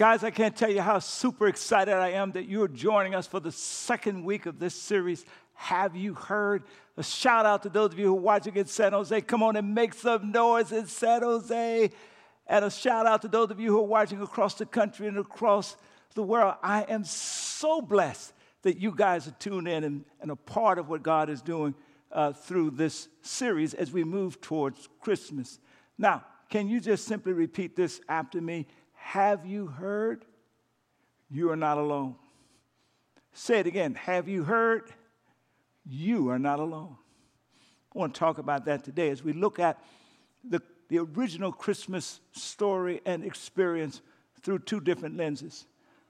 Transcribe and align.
Guys, 0.00 0.24
I 0.24 0.30
can't 0.30 0.56
tell 0.56 0.70
you 0.70 0.80
how 0.80 0.98
super 0.98 1.46
excited 1.46 1.92
I 1.92 2.12
am 2.12 2.32
that 2.32 2.46
you're 2.48 2.68
joining 2.68 3.14
us 3.14 3.26
for 3.26 3.38
the 3.38 3.52
second 3.52 4.24
week 4.24 4.46
of 4.46 4.58
this 4.58 4.74
series. 4.74 5.26
Have 5.52 5.94
you 5.94 6.14
heard? 6.14 6.62
A 6.96 7.02
shout 7.02 7.44
out 7.44 7.64
to 7.64 7.68
those 7.68 7.92
of 7.92 7.98
you 7.98 8.06
who 8.06 8.16
are 8.16 8.20
watching 8.22 8.56
in 8.56 8.64
San 8.64 8.92
Jose. 8.92 9.20
Come 9.20 9.42
on 9.42 9.56
and 9.56 9.74
make 9.74 9.92
some 9.92 10.32
noise 10.32 10.72
in 10.72 10.86
San 10.86 11.20
Jose. 11.20 11.90
And 12.46 12.64
a 12.64 12.70
shout 12.70 13.04
out 13.04 13.20
to 13.20 13.28
those 13.28 13.50
of 13.50 13.60
you 13.60 13.72
who 13.72 13.78
are 13.80 13.86
watching 13.86 14.22
across 14.22 14.54
the 14.54 14.64
country 14.64 15.06
and 15.06 15.18
across 15.18 15.76
the 16.14 16.22
world. 16.22 16.54
I 16.62 16.84
am 16.84 17.04
so 17.04 17.82
blessed 17.82 18.32
that 18.62 18.78
you 18.78 18.92
guys 18.96 19.28
are 19.28 19.32
tuned 19.32 19.68
in 19.68 19.84
and, 19.84 20.06
and 20.22 20.30
a 20.30 20.36
part 20.36 20.78
of 20.78 20.88
what 20.88 21.02
God 21.02 21.28
is 21.28 21.42
doing 21.42 21.74
uh, 22.10 22.32
through 22.32 22.70
this 22.70 23.10
series 23.20 23.74
as 23.74 23.92
we 23.92 24.04
move 24.04 24.40
towards 24.40 24.88
Christmas. 24.98 25.60
Now, 25.98 26.24
can 26.48 26.68
you 26.68 26.80
just 26.80 27.04
simply 27.04 27.34
repeat 27.34 27.76
this 27.76 28.00
after 28.08 28.40
me? 28.40 28.66
Have 29.00 29.44
you 29.46 29.66
heard? 29.66 30.24
You 31.30 31.50
are 31.50 31.56
not 31.56 31.78
alone. 31.78 32.14
Say 33.32 33.58
it 33.58 33.66
again. 33.66 33.94
Have 33.94 34.28
you 34.28 34.44
heard? 34.44 34.92
You 35.84 36.28
are 36.28 36.38
not 36.38 36.60
alone. 36.60 36.96
I 37.94 37.98
want 37.98 38.14
to 38.14 38.18
talk 38.18 38.38
about 38.38 38.66
that 38.66 38.84
today 38.84 39.08
as 39.08 39.24
we 39.24 39.32
look 39.32 39.58
at 39.58 39.82
the, 40.44 40.62
the 40.88 40.98
original 40.98 41.50
Christmas 41.50 42.20
story 42.32 43.00
and 43.04 43.24
experience 43.24 44.00
through 44.42 44.60
two 44.60 44.80
different 44.80 45.16
lenses. 45.16 45.66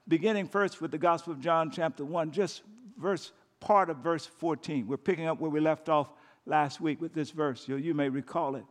Beginning 0.07 0.47
first 0.47 0.81
with 0.81 0.91
the 0.91 0.97
Gospel 0.99 1.33
of 1.33 1.39
John, 1.39 1.71
chapter 1.71 2.05
1, 2.05 2.31
just 2.31 2.61
verse, 2.99 3.31
part 3.59 3.89
of 3.89 3.97
verse 3.97 4.25
14. 4.25 4.85
We're 4.85 4.97
picking 4.97 5.25
up 5.25 5.39
where 5.39 5.49
we 5.49 5.59
left 5.59 5.89
off 5.89 6.11
last 6.45 6.81
week 6.81 7.01
with 7.01 7.13
this 7.13 7.31
verse. 7.31 7.67
You, 7.67 7.77
you 7.77 7.93
may 7.93 8.09
recall 8.09 8.55
it. 8.55 8.65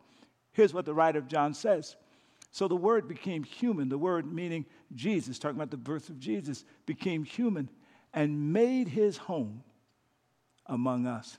Here's 0.53 0.75
what 0.75 0.85
the 0.85 0.95
writer 0.95 1.19
of 1.19 1.27
John 1.27 1.55
says. 1.55 1.97
So 2.51 2.67
the 2.67 2.77
word 2.77 3.07
became 3.07 3.45
human, 3.45 3.89
the 3.89 3.99
word 3.99 4.31
meaning 4.31 4.67
Jesus, 4.95 5.39
talking 5.39 5.57
about 5.57 5.71
the 5.71 5.77
birth 5.77 6.09
of 6.09 6.19
Jesus, 6.19 6.65
became 6.85 7.23
human 7.23 7.69
and 8.13 8.53
made 8.53 8.89
his 8.89 9.17
home 9.17 9.63
among 10.67 11.07
us. 11.07 11.39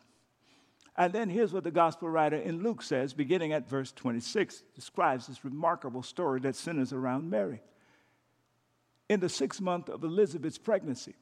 And 0.98 1.14
then 1.14 1.30
here's 1.30 1.54
what 1.54 1.64
the 1.64 1.72
gospel 1.72 2.10
writer 2.10 2.38
in 2.38 2.64
Luke 2.64 2.82
says, 2.82 3.14
beginning 3.14 3.54
at 3.54 3.68
verse 3.68 3.92
26, 3.92 4.64
describes 4.76 5.28
this 5.28 5.44
remarkable 5.44 6.04
story 6.04 6.40
that 6.42 6.56
centers 6.56 6.94
around 6.94 7.30
Mary. 7.30 7.62
In 9.10 9.20
the 9.20 9.30
sixth 9.30 9.60
month 9.60 9.90
of 9.90 10.04
Elizabeth's 10.04 10.58
pregnancy, 10.58 11.16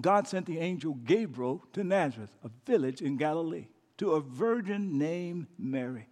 God 0.00 0.28
sent 0.28 0.46
the 0.46 0.58
angel 0.58 0.94
Gabriel 0.94 1.64
to 1.72 1.84
Nazareth, 1.84 2.36
a 2.44 2.50
village 2.66 3.00
in 3.00 3.16
Galilee, 3.16 3.68
to 3.98 4.12
a 4.12 4.20
virgin 4.20 4.98
named 4.98 5.46
Mary. 5.58 6.08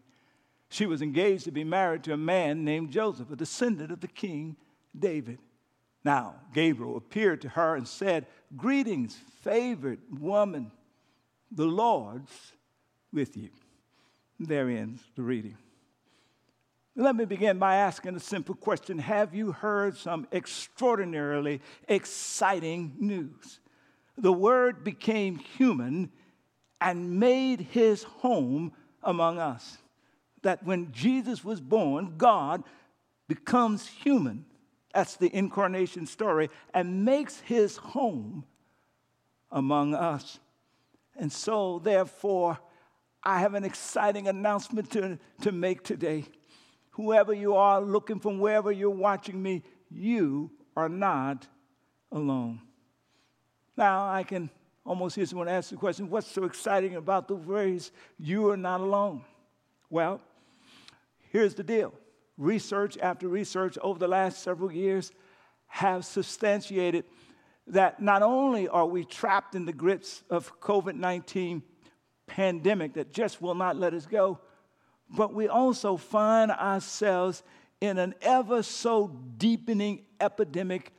She 0.69 0.87
was 0.87 1.03
engaged 1.03 1.45
to 1.45 1.51
be 1.51 1.65
married 1.65 2.05
to 2.05 2.13
a 2.13 2.19
man 2.19 2.65
named 2.65 2.91
Joseph, 2.91 3.31
a 3.31 3.37
descendant 3.37 3.93
of 3.93 4.01
the 4.01 4.09
king 4.09 4.57
David. 4.99 5.39
Now, 6.05 6.37
Gabriel 6.53 6.97
appeared 6.97 7.41
to 7.43 7.49
her 7.51 7.77
and 7.77 7.87
said, 7.87 8.27
Greetings, 8.57 9.19
favored 9.43 10.01
woman, 10.21 10.71
the 11.51 11.67
Lord's 11.67 12.53
with 13.13 13.37
you. 13.37 13.51
There 14.39 14.69
ends 14.69 15.03
the 15.15 15.23
reading. 15.23 15.57
Let 16.95 17.17
me 17.17 17.25
begin 17.25 17.59
by 17.59 17.77
asking 17.77 18.17
a 18.17 18.21
simple 18.21 18.55
question 18.55 18.99
Have 18.99 19.35
you 19.35 19.53
heard 19.53 19.97
some 19.97 20.27
extraordinarily 20.33 21.61
exciting 21.89 22.95
news? 22.99 23.61
The 24.17 24.33
Word 24.33 24.83
became 24.83 25.37
human 25.37 26.11
and 26.81 27.19
made 27.19 27.61
his 27.61 28.03
home 28.03 28.73
among 29.03 29.39
us 29.39 29.79
that 30.47 30.63
when 30.63 30.93
Jesus 30.93 31.45
was 31.45 31.61
born, 31.61 32.15
God 32.17 32.63
becomes 33.27 33.89
human. 33.89 34.45
That's 34.95 35.17
the 35.17 35.29
incarnation 35.37 36.07
story, 36.07 36.51
and 36.73 37.05
makes 37.05 37.41
his 37.41 37.77
home 37.77 38.45
among 39.51 39.93
us. 39.93 40.39
And 41.17 41.33
so, 41.33 41.81
therefore, 41.83 42.61
I 43.25 43.41
have 43.41 43.55
an 43.55 43.65
exciting 43.65 44.29
announcement 44.29 44.89
to, 44.93 45.19
to 45.41 45.51
make 45.51 45.83
today. 45.83 46.27
Whoever 46.91 47.35
you 47.35 47.57
are 47.57 47.81
looking 47.81 48.21
from 48.21 48.39
wherever 48.39 48.71
you're 48.71 48.89
watching 48.89 49.43
me, 49.43 49.65
you 49.91 50.53
are 50.77 50.89
not 50.89 51.45
alone. 52.13 52.61
Now, 53.77 54.09
I 54.09 54.23
can 54.23 54.49
almost 54.85 55.17
hear 55.17 55.27
someone 55.27 55.49
ask 55.49 55.71
the 55.71 55.77
question 55.77 56.09
what's 56.09 56.31
so 56.31 56.45
exciting 56.45 56.95
about 56.95 57.27
the 57.27 57.37
phrase, 57.37 57.91
you 58.17 58.49
are 58.49 58.57
not 58.57 58.81
alone? 58.81 59.25
Well, 59.91 60.21
Here's 61.31 61.55
the 61.55 61.63
deal 61.63 61.93
research 62.39 62.99
after 62.99 63.29
research 63.29 63.79
over 63.81 63.99
the 63.99 64.09
last 64.09 64.43
several 64.43 64.71
years 64.71 65.13
have 65.69 66.05
substantiated 66.05 67.05
that 67.69 68.01
not 68.01 68.23
only 68.23 68.69
are 68.69 68.87
we 68.87 69.05
trapped 69.05 69.55
in 69.55 69.65
the 69.65 69.73
grips 69.73 70.23
of 70.31 70.61
COVID 70.61 70.95
19 70.95 71.63
pandemic 72.27 72.95
that 72.95 73.13
just 73.13 73.41
will 73.41 73.55
not 73.55 73.77
let 73.77 73.95
us 73.95 74.07
go, 74.07 74.39
but 75.09 75.33
we 75.33 75.49
also 75.49 75.97
find 75.97 76.51
ourselves 76.51 77.43
in 77.81 77.99
an 77.99 78.15
ever 78.23 78.63
so 78.63 79.09
deepening 79.39 80.05
epidemic 80.21 80.93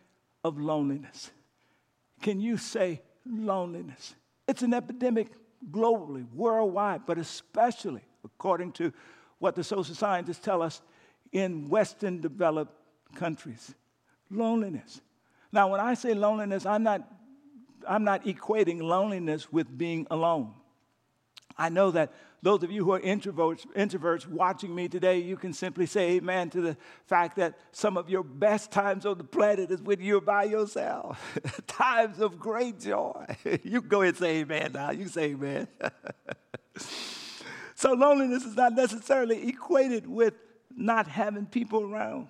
of 0.44 0.60
loneliness. 0.60 1.32
Can 2.22 2.40
you 2.40 2.58
say 2.58 3.02
loneliness? 3.26 4.16
It's 4.48 4.62
an 4.62 4.74
epidemic 4.74 5.28
globally, 5.72 6.26
worldwide, 6.34 7.06
but 7.06 7.18
especially 7.18 8.04
according 8.24 8.72
to 8.74 8.94
what 9.40 9.56
the 9.56 9.64
social 9.64 9.96
scientists 9.96 10.40
tell 10.40 10.62
us 10.62 10.82
in 11.32 11.70
Western 11.70 12.22
developed 12.22 12.74
countries 13.16 13.74
loneliness. 14.30 15.02
Now, 15.52 15.70
when 15.70 15.80
I 15.80 15.94
say 15.94 16.14
loneliness, 16.14 16.66
I'm 16.66 16.84
not, 16.84 17.08
I'm 17.88 18.04
not 18.04 18.26
equating 18.26 18.82
loneliness 18.82 19.52
with 19.52 19.78
being 19.78 20.06
alone. 20.12 20.54
I 21.58 21.70
know 21.70 21.92
that 21.92 22.12
those 22.44 22.62
of 22.62 22.72
you 22.72 22.86
who 22.86 22.92
are 22.92 23.00
introverts, 23.00 23.66
introverts 23.76 24.28
watching 24.28 24.74
me 24.76 24.88
today, 24.88 25.20
you 25.20 25.36
can 25.38 25.54
simply 25.54 25.88
say 25.88 26.12
amen 26.12 26.52
to 26.52 26.62
the 26.62 26.78
fact 27.08 27.38
that 27.38 27.58
some 27.72 27.98
of 27.98 28.10
your 28.10 28.24
best 28.24 28.72
times 28.72 29.06
on 29.08 29.18
the 29.18 29.24
planet 29.24 29.72
is 29.72 29.82
when 29.82 30.00
you're 30.00 30.22
by 30.22 30.44
yourself. 30.44 31.40
times 31.68 32.20
of 32.20 32.38
great 32.38 32.80
joy. 32.80 33.26
you 33.64 33.82
go 33.82 34.04
ahead 34.04 34.14
and 34.14 34.18
say 34.18 34.38
amen 34.38 34.72
now. 34.74 34.92
You 34.92 35.08
say 35.08 35.32
amen. 35.32 35.68
So 37.88 37.94
loneliness 37.94 38.44
is 38.44 38.58
not 38.58 38.74
necessarily 38.74 39.48
equated 39.48 40.06
with 40.08 40.34
not 40.76 41.08
having 41.08 41.46
people 41.46 41.84
around. 41.84 42.28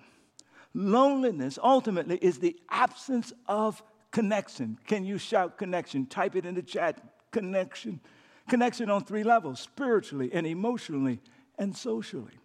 Loneliness 0.72 1.58
ultimately 1.60 2.16
is 2.18 2.38
the 2.38 2.54
absence 2.70 3.32
of 3.48 3.82
connection. 4.12 4.78
Can 4.86 5.04
you 5.04 5.18
shout 5.18 5.58
connection? 5.58 6.06
Type 6.06 6.36
it 6.36 6.46
in 6.46 6.54
the 6.54 6.62
chat 6.62 7.02
connection. 7.32 7.98
Connection 8.48 8.88
on 8.88 9.02
three 9.02 9.24
levels 9.24 9.58
spiritually 9.58 10.30
and 10.32 10.46
emotionally 10.46 11.18
and 11.58 11.76
socially. 11.76 12.38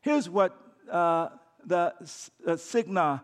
Here's 0.00 0.30
what 0.30 0.58
uh, 0.90 1.28
the 1.66 1.92
uh, 2.46 2.52
Cigna 2.52 3.20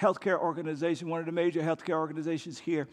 healthcare 0.00 0.38
organization, 0.38 1.08
one 1.08 1.18
of 1.18 1.26
the 1.26 1.32
major 1.32 1.62
healthcare 1.62 1.98
organizations 1.98 2.60
here 2.60 2.86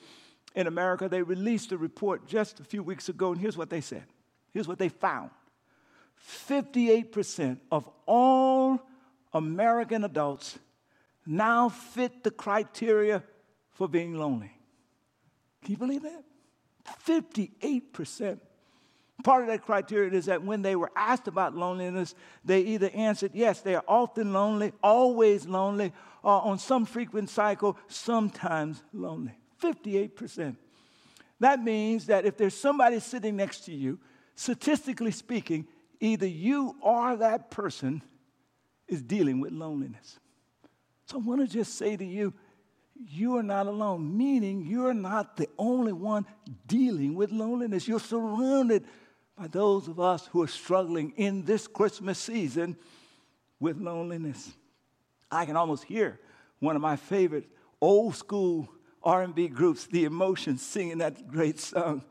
in 0.56 0.66
America, 0.66 1.08
they 1.08 1.22
released 1.22 1.72
a 1.72 1.78
report 1.78 2.26
just 2.26 2.60
a 2.60 2.64
few 2.64 2.82
weeks 2.82 3.08
ago, 3.08 3.34
and 3.34 3.40
here's 3.40 3.56
what 3.56 3.70
they 3.70 3.82
said 3.82 4.06
Here's 4.52 4.68
what 4.68 4.80
they 4.80 4.90
found 4.90 5.30
58% 6.28 7.58
of 7.72 7.90
all 8.06 8.82
American 9.34 10.04
adults 10.04 10.58
now 11.26 11.70
fit 11.70 12.24
the 12.24 12.32
criteria 12.32 13.24
for 13.72 13.88
being 13.88 14.16
lonely. 14.16 14.52
Can 15.64 15.72
you 15.72 15.78
believe 15.78 16.04
that? 16.04 16.24
58%. 17.06 18.40
Part 19.24 19.44
of 19.44 19.48
that 19.48 19.62
criteria 19.62 20.12
is 20.12 20.26
that 20.26 20.44
when 20.44 20.62
they 20.62 20.76
were 20.76 20.92
asked 20.96 21.28
about 21.28 21.56
loneliness, 21.56 22.14
they 22.44 22.62
either 22.62 22.90
answered, 22.94 23.32
yes, 23.34 23.62
they 23.62 23.76
are 23.76 23.84
often 23.88 24.34
lonely, 24.34 24.74
always 24.84 25.46
lonely, 25.46 25.94
or 26.24 26.42
on 26.42 26.60
some 26.60 26.86
frequent 26.86 27.30
cycle, 27.30 27.78
sometimes 27.88 28.84
lonely. 28.92 29.34
58%. 29.62 30.58
That 31.40 31.64
means 31.64 32.08
that 32.08 32.26
if 32.26 32.38
there's 32.38 32.58
somebody 32.58 33.00
sitting 33.00 33.36
next 33.36 33.62
to 33.66 33.74
you 33.74 34.00
statistically 34.36 35.12
speaking, 35.12 35.68
either 36.04 36.28
you 36.28 36.76
or 36.82 37.16
that 37.16 37.50
person 37.50 38.02
is 38.88 39.02
dealing 39.02 39.40
with 39.40 39.54
loneliness. 39.54 40.20
So 41.06 41.18
I 41.18 41.22
want 41.22 41.42
to 41.42 41.48
just 41.48 41.76
say 41.76 41.96
to 41.96 42.06
you, 42.06 42.34
you 43.10 43.38
are 43.38 43.44
not 43.44 43.68
alone, 43.68 44.18
meaning 44.18 44.66
you're 44.66 44.94
not 44.94 45.38
the 45.38 45.48
only 45.58 45.94
one 45.94 46.26
dealing 46.68 47.16
with 47.16 47.32
loneliness. 47.32 47.88
You're 47.88 48.00
surrounded 48.02 48.86
by 49.38 49.48
those 49.48 49.88
of 49.88 50.00
us 50.00 50.28
who 50.28 50.44
are 50.44 50.48
struggling 50.48 51.14
in 51.16 51.44
this 51.44 51.68
Christmas 51.68 52.20
season 52.20 52.76
with 53.60 53.78
loneliness. 53.78 54.52
I 55.32 55.46
can 55.46 55.56
almost 55.56 55.86
hear 55.86 56.20
one 56.60 56.76
of 56.76 56.82
my 56.82 56.98
favorite 56.98 57.48
old 57.82 58.16
school 58.16 58.70
R&B 59.04 59.48
groups, 59.48 59.86
The 59.88 60.04
Emotions, 60.04 60.62
singing 60.62 60.98
that 60.98 61.28
great 61.28 61.60
song 61.60 62.04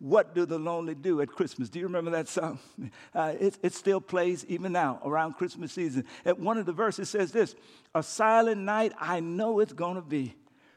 What 0.00 0.34
Do 0.34 0.46
the 0.46 0.58
Lonely 0.58 0.94
Do 0.94 1.20
at 1.20 1.28
Christmas? 1.28 1.68
Do 1.68 1.78
you 1.78 1.84
remember 1.84 2.10
that 2.10 2.28
song? 2.28 2.58
Uh, 3.12 3.34
it, 3.40 3.58
it 3.62 3.74
still 3.74 4.00
plays 4.00 4.46
even 4.46 4.72
now 4.72 5.00
around 5.04 5.34
Christmas 5.34 5.72
season. 5.72 6.04
At 6.24 6.38
one 6.38 6.58
of 6.58 6.64
the 6.64 6.72
verses 6.72 7.10
says 7.10 7.32
this 7.32 7.54
A 7.94 8.02
silent 8.02 8.60
night, 8.60 8.92
I 8.98 9.20
know 9.20 9.58
it's 9.60 9.72
going 9.72 9.96
to 9.96 10.02
be. 10.02 10.36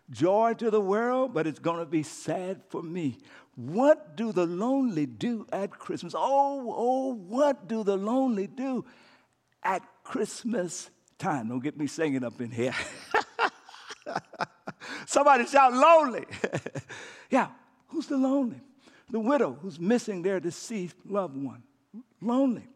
Joy 0.10 0.56
to 0.56 0.70
the 0.70 0.82
world, 0.82 1.34
but 1.34 1.48
it's 1.48 1.60
going 1.60 1.80
to 1.80 1.86
be 1.86 2.04
sad 2.04 2.62
for 2.70 2.82
me. 2.82 3.18
What 3.56 4.18
do 4.18 4.32
the 4.32 4.46
lonely 4.46 5.06
do 5.06 5.46
at 5.52 5.72
Christmas? 5.72 6.14
Oh, 6.16 6.74
oh, 6.76 7.14
what 7.14 7.68
do 7.68 7.84
the 7.84 7.98
lonely 7.98 8.48
do 8.48 8.84
at 9.62 9.84
Christmas 10.04 10.90
time? 11.18 11.50
Don't 11.50 11.64
get 11.64 11.78
me 11.78 11.88
singing 11.88 12.24
up 12.24 12.42
in 12.42 12.52
here. 12.52 12.76
Somebody 15.06 15.46
shout 15.46 15.74
lonely. 15.74 16.26
yeah, 17.30 17.50
who's 17.88 18.08
the 18.08 18.18
lonely? 18.18 18.60
The 19.14 19.20
widow 19.20 19.60
who's 19.62 19.80
missing 19.80 20.24
their 20.24 20.40
deceased 20.40 20.96
loved 21.08 21.38
one. 21.38 21.62
Lonely. 22.20 22.68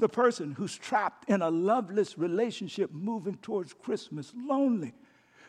The 0.00 0.08
person 0.08 0.50
who's 0.50 0.76
trapped 0.76 1.30
in 1.30 1.40
a 1.40 1.50
loveless 1.50 2.18
relationship 2.18 2.92
moving 2.92 3.36
towards 3.36 3.74
Christmas. 3.74 4.32
Lonely. 4.36 4.92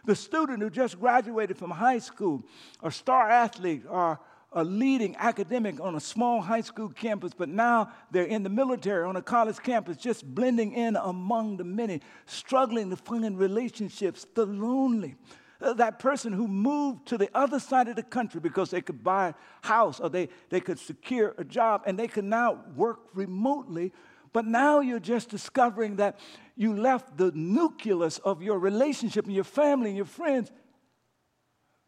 The 0.06 0.16
student 0.16 0.62
who 0.62 0.70
just 0.70 1.00
graduated 1.00 1.58
from 1.58 1.72
high 1.72 1.98
school, 1.98 2.44
a 2.84 2.92
star 2.92 3.28
athlete, 3.28 3.82
or 3.90 4.20
a 4.54 4.64
leading 4.64 5.16
academic 5.18 5.80
on 5.82 5.96
a 5.96 6.00
small 6.00 6.42
high 6.42 6.62
school 6.62 6.90
campus, 6.90 7.34
but 7.36 7.50
now 7.50 7.92
they're 8.12 8.24
in 8.24 8.44
the 8.44 8.50
military 8.50 9.06
on 9.06 9.16
a 9.16 9.24
college 9.24 9.58
campus, 9.58 9.98
just 9.98 10.24
blending 10.36 10.74
in 10.74 10.96
among 10.96 11.58
the 11.58 11.64
many, 11.64 12.02
struggling 12.28 12.92
to 12.92 12.96
find 12.96 13.40
relationships, 13.40 14.28
the 14.36 14.46
lonely. 14.46 15.16
Uh, 15.62 15.74
that 15.74 16.00
person 16.00 16.32
who 16.32 16.48
moved 16.48 17.06
to 17.08 17.18
the 17.18 17.30
other 17.34 17.60
side 17.60 17.90
of 17.90 17.96
the 17.96 18.04
country 18.04 18.40
because 18.40 18.72
they 18.72 18.82
could 18.82 19.04
buy 19.04 19.30
a 19.64 19.68
house 19.68 20.00
or 20.00 20.10
they, 20.10 20.30
they 20.50 20.62
could 20.62 20.80
secure 20.80 21.36
a 21.38 21.44
job 21.44 21.84
and 21.86 22.00
they 22.00 22.08
could 22.08 22.24
now 22.24 22.64
work 22.76 23.00
remotely. 23.14 23.92
But 24.32 24.46
now 24.46 24.80
you're 24.80 25.00
just 25.00 25.30
discovering 25.30 25.98
that 25.98 26.20
you 26.56 26.74
left 26.74 27.18
the 27.18 27.32
nucleus 27.34 28.20
of 28.20 28.42
your 28.42 28.58
relationship 28.58 29.26
and 29.26 29.36
your 29.36 29.44
family 29.44 29.90
and 29.90 29.98
your 29.98 30.06
friends 30.06 30.50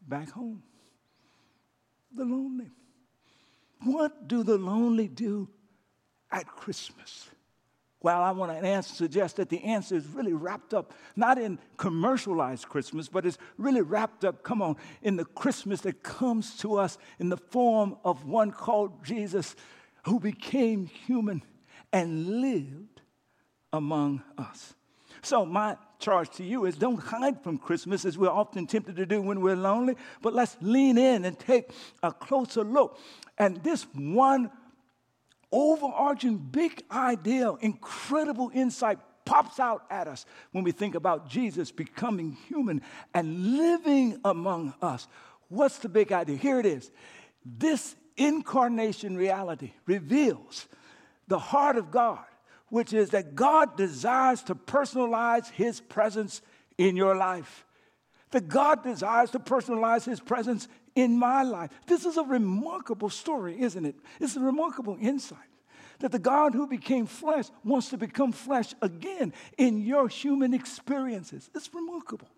back 0.06 0.30
home 0.30 0.62
the 2.14 2.24
lonely. 2.24 2.70
What 3.84 4.28
do 4.28 4.42
the 4.42 4.58
lonely 4.58 5.08
do 5.08 5.48
at 6.30 6.46
Christmas? 6.46 7.28
Well, 8.02 8.20
I 8.20 8.32
want 8.32 8.50
to 8.52 8.58
answer, 8.58 8.94
suggest 8.94 9.36
that 9.36 9.48
the 9.48 9.62
answer 9.62 9.94
is 9.94 10.06
really 10.06 10.32
wrapped 10.32 10.74
up, 10.74 10.92
not 11.14 11.38
in 11.38 11.58
commercialized 11.76 12.68
Christmas, 12.68 13.08
but 13.08 13.24
it's 13.24 13.38
really 13.58 13.80
wrapped 13.80 14.24
up, 14.24 14.42
come 14.42 14.60
on, 14.60 14.76
in 15.02 15.16
the 15.16 15.24
Christmas 15.24 15.80
that 15.82 16.02
comes 16.02 16.56
to 16.58 16.78
us 16.78 16.98
in 17.20 17.28
the 17.28 17.36
form 17.36 17.96
of 18.04 18.26
one 18.26 18.50
called 18.50 19.04
Jesus, 19.04 19.54
who 20.04 20.18
became 20.18 20.86
human 20.86 21.42
and 21.92 22.40
lived 22.40 23.02
among 23.72 24.22
us. 24.36 24.74
So, 25.22 25.46
my 25.46 25.76
charge 26.00 26.30
to 26.30 26.44
you 26.44 26.64
is 26.64 26.76
don't 26.76 26.98
hide 26.98 27.40
from 27.44 27.58
Christmas 27.58 28.04
as 28.04 28.18
we're 28.18 28.28
often 28.28 28.66
tempted 28.66 28.96
to 28.96 29.06
do 29.06 29.22
when 29.22 29.40
we're 29.40 29.54
lonely, 29.54 29.94
but 30.20 30.34
let's 30.34 30.56
lean 30.60 30.98
in 30.98 31.24
and 31.24 31.38
take 31.38 31.70
a 32.02 32.12
closer 32.12 32.64
look. 32.64 32.98
And 33.38 33.62
this 33.62 33.86
one 33.94 34.50
overarching 35.52 36.38
big 36.38 36.82
idea, 36.90 37.52
incredible 37.60 38.50
insight 38.54 38.98
pops 39.24 39.60
out 39.60 39.84
at 39.90 40.08
us 40.08 40.26
when 40.50 40.64
we 40.64 40.72
think 40.72 40.94
about 40.94 41.28
Jesus 41.28 41.70
becoming 41.70 42.32
human 42.48 42.82
and 43.14 43.56
living 43.56 44.18
among 44.24 44.74
us. 44.82 45.06
What's 45.48 45.78
the 45.78 45.88
big 45.88 46.10
idea? 46.10 46.36
Here 46.36 46.58
it 46.58 46.66
is. 46.66 46.90
This 47.44 47.94
incarnation 48.16 49.16
reality 49.16 49.72
reveals 49.86 50.66
the 51.28 51.38
heart 51.38 51.76
of 51.76 51.90
God 51.90 52.24
which 52.72 52.94
is 52.94 53.10
that 53.10 53.34
God 53.34 53.76
desires 53.76 54.42
to 54.44 54.54
personalize 54.54 55.50
his 55.50 55.78
presence 55.78 56.40
in 56.78 56.96
your 56.96 57.14
life. 57.14 57.66
That 58.30 58.48
God 58.48 58.82
desires 58.82 59.30
to 59.32 59.38
personalize 59.38 60.06
his 60.06 60.20
presence 60.20 60.68
in 60.94 61.18
my 61.18 61.42
life. 61.42 61.70
This 61.86 62.04
is 62.04 62.16
a 62.16 62.22
remarkable 62.22 63.10
story, 63.10 63.60
isn't 63.60 63.84
it? 63.84 63.96
It's 64.20 64.36
a 64.36 64.40
remarkable 64.40 64.96
insight 65.00 65.38
that 66.00 66.12
the 66.12 66.18
God 66.18 66.52
who 66.52 66.66
became 66.66 67.06
flesh 67.06 67.46
wants 67.64 67.90
to 67.90 67.96
become 67.96 68.32
flesh 68.32 68.74
again 68.82 69.32
in 69.56 69.80
your 69.80 70.08
human 70.08 70.52
experiences. 70.52 71.48
It's 71.54 71.72
remarkable. 71.72 72.28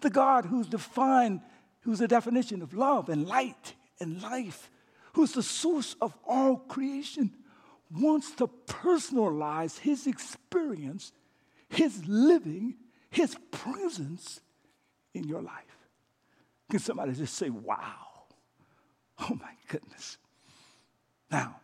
The 0.00 0.10
God 0.10 0.46
who's 0.46 0.68
defined, 0.68 1.40
who's 1.80 1.98
the 1.98 2.08
definition 2.08 2.62
of 2.62 2.72
love 2.72 3.08
and 3.08 3.26
light 3.26 3.74
and 4.00 4.22
life, 4.22 4.70
who's 5.14 5.32
the 5.32 5.42
source 5.42 5.96
of 6.00 6.16
all 6.26 6.56
creation 6.56 7.32
wants 7.90 8.32
to 8.32 8.48
personalize 8.66 9.78
his 9.78 10.06
experience, 10.06 11.12
his 11.68 12.06
living, 12.06 12.74
his 13.10 13.36
presence 13.50 14.40
in 15.14 15.24
your 15.24 15.42
life. 15.42 15.73
Can 16.70 16.78
somebody 16.78 17.12
just 17.12 17.34
say, 17.34 17.50
wow? 17.50 17.94
Oh 19.18 19.34
my 19.40 19.52
goodness. 19.68 20.18
Now, 21.30 21.56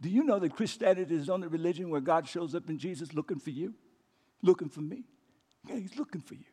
do 0.00 0.08
you 0.08 0.24
know 0.24 0.38
that 0.38 0.54
Christianity 0.54 1.14
is 1.14 1.26
the 1.26 1.32
only 1.32 1.48
religion 1.48 1.90
where 1.90 2.00
God 2.00 2.28
shows 2.28 2.54
up 2.54 2.68
in 2.68 2.78
Jesus 2.78 3.14
looking 3.14 3.38
for 3.38 3.50
you, 3.50 3.74
looking 4.42 4.68
for 4.68 4.80
me? 4.80 5.04
Yeah, 5.66 5.76
he's 5.76 5.96
looking 5.96 6.20
for 6.20 6.34
you. 6.34 6.44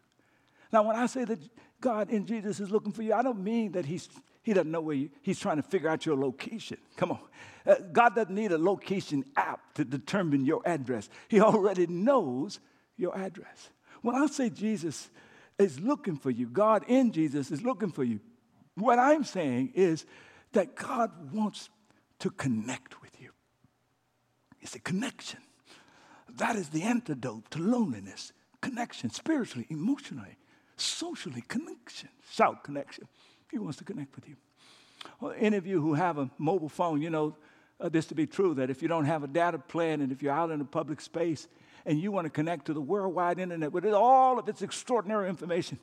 Now, 0.71 0.83
when 0.83 0.95
I 0.95 1.05
say 1.05 1.25
that 1.25 1.39
God 1.81 2.09
in 2.11 2.25
Jesus 2.25 2.59
is 2.59 2.71
looking 2.71 2.91
for 2.91 3.01
you, 3.01 3.13
I 3.13 3.21
don't 3.21 3.43
mean 3.43 3.73
that 3.73 3.85
he's 3.85 4.07
he 4.43 4.53
doesn't 4.53 4.71
know 4.71 4.81
where 4.81 4.95
you, 4.95 5.09
he's 5.21 5.39
trying 5.39 5.57
to 5.57 5.63
figure 5.63 5.89
out 5.89 6.05
your 6.05 6.15
location. 6.15 6.77
Come 6.95 7.11
on. 7.11 7.19
Uh, 7.65 7.75
God 7.91 8.15
doesn't 8.15 8.33
need 8.33 8.51
a 8.51 8.57
location 8.57 9.23
app 9.35 9.73
to 9.75 9.85
determine 9.85 10.45
your 10.45 10.61
address. 10.65 11.09
He 11.27 11.39
already 11.39 11.85
knows 11.85 12.59
your 12.97 13.15
address. 13.15 13.69
When 14.01 14.15
I 14.15 14.25
say 14.25 14.49
Jesus 14.49 15.09
is 15.61 15.79
looking 15.79 16.17
for 16.17 16.29
you, 16.29 16.47
God 16.47 16.83
in 16.87 17.11
Jesus 17.11 17.51
is 17.51 17.61
looking 17.61 17.91
for 17.91 18.03
you, 18.03 18.19
what 18.75 18.99
I'm 18.99 19.23
saying 19.23 19.73
is 19.75 20.05
that 20.53 20.75
God 20.75 21.33
wants 21.33 21.69
to 22.19 22.29
connect 22.29 23.01
with 23.01 23.19
you. 23.21 23.31
It's 24.61 24.75
a 24.75 24.79
connection. 24.79 25.39
That 26.37 26.55
is 26.55 26.69
the 26.69 26.83
antidote 26.83 27.49
to 27.51 27.59
loneliness. 27.59 28.31
Connection, 28.61 29.09
spiritually, 29.09 29.65
emotionally, 29.69 30.37
socially, 30.77 31.43
connection. 31.47 32.09
Shout 32.31 32.63
connection. 32.63 33.07
He 33.49 33.57
wants 33.57 33.77
to 33.79 33.83
connect 33.83 34.15
with 34.15 34.29
you. 34.29 34.35
Well, 35.19 35.33
any 35.37 35.57
of 35.57 35.65
you 35.65 35.81
who 35.81 35.95
have 35.95 36.17
a 36.17 36.29
mobile 36.37 36.69
phone, 36.69 37.01
you 37.01 37.09
know 37.09 37.35
uh, 37.79 37.89
this 37.89 38.05
to 38.07 38.15
be 38.15 38.27
true 38.27 38.53
that 38.53 38.69
if 38.69 38.81
you 38.81 38.87
don't 38.87 39.05
have 39.05 39.23
a 39.23 39.27
data 39.27 39.57
plan 39.57 40.01
and 40.01 40.11
if 40.11 40.21
you're 40.21 40.33
out 40.33 40.51
in 40.51 40.61
a 40.61 40.65
public 40.65 41.01
space 41.01 41.47
and 41.85 41.99
you 41.99 42.11
want 42.11 42.25
to 42.25 42.29
connect 42.29 42.65
to 42.65 42.73
the 42.73 42.81
worldwide 42.81 43.39
internet 43.39 43.71
with 43.71 43.85
all 43.85 44.39
of 44.39 44.47
its 44.47 44.61
extraordinary 44.61 45.29
information, 45.29 45.79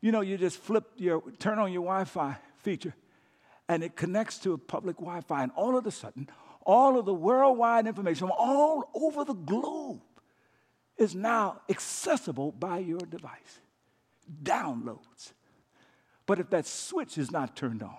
you 0.00 0.12
know, 0.12 0.20
you 0.20 0.36
just 0.36 0.58
flip 0.58 0.84
your, 0.96 1.22
turn 1.38 1.58
on 1.58 1.72
your 1.72 1.82
Wi 1.82 2.04
Fi 2.04 2.36
feature 2.58 2.94
and 3.68 3.82
it 3.82 3.96
connects 3.96 4.38
to 4.40 4.52
a 4.52 4.58
public 4.58 4.96
Wi 4.96 5.20
Fi, 5.22 5.42
and 5.42 5.52
all 5.54 5.76
of 5.76 5.86
a 5.86 5.90
sudden, 5.90 6.28
all 6.64 6.98
of 6.98 7.06
the 7.06 7.14
worldwide 7.14 7.86
information 7.86 8.28
from 8.28 8.36
all 8.38 8.90
over 8.94 9.24
the 9.24 9.34
globe 9.34 10.00
is 10.98 11.14
now 11.14 11.60
accessible 11.68 12.52
by 12.52 12.78
your 12.78 12.98
device. 12.98 13.60
Downloads. 14.42 15.32
But 16.26 16.38
if 16.38 16.50
that 16.50 16.66
switch 16.66 17.18
is 17.18 17.30
not 17.30 17.56
turned 17.56 17.82
on, 17.82 17.96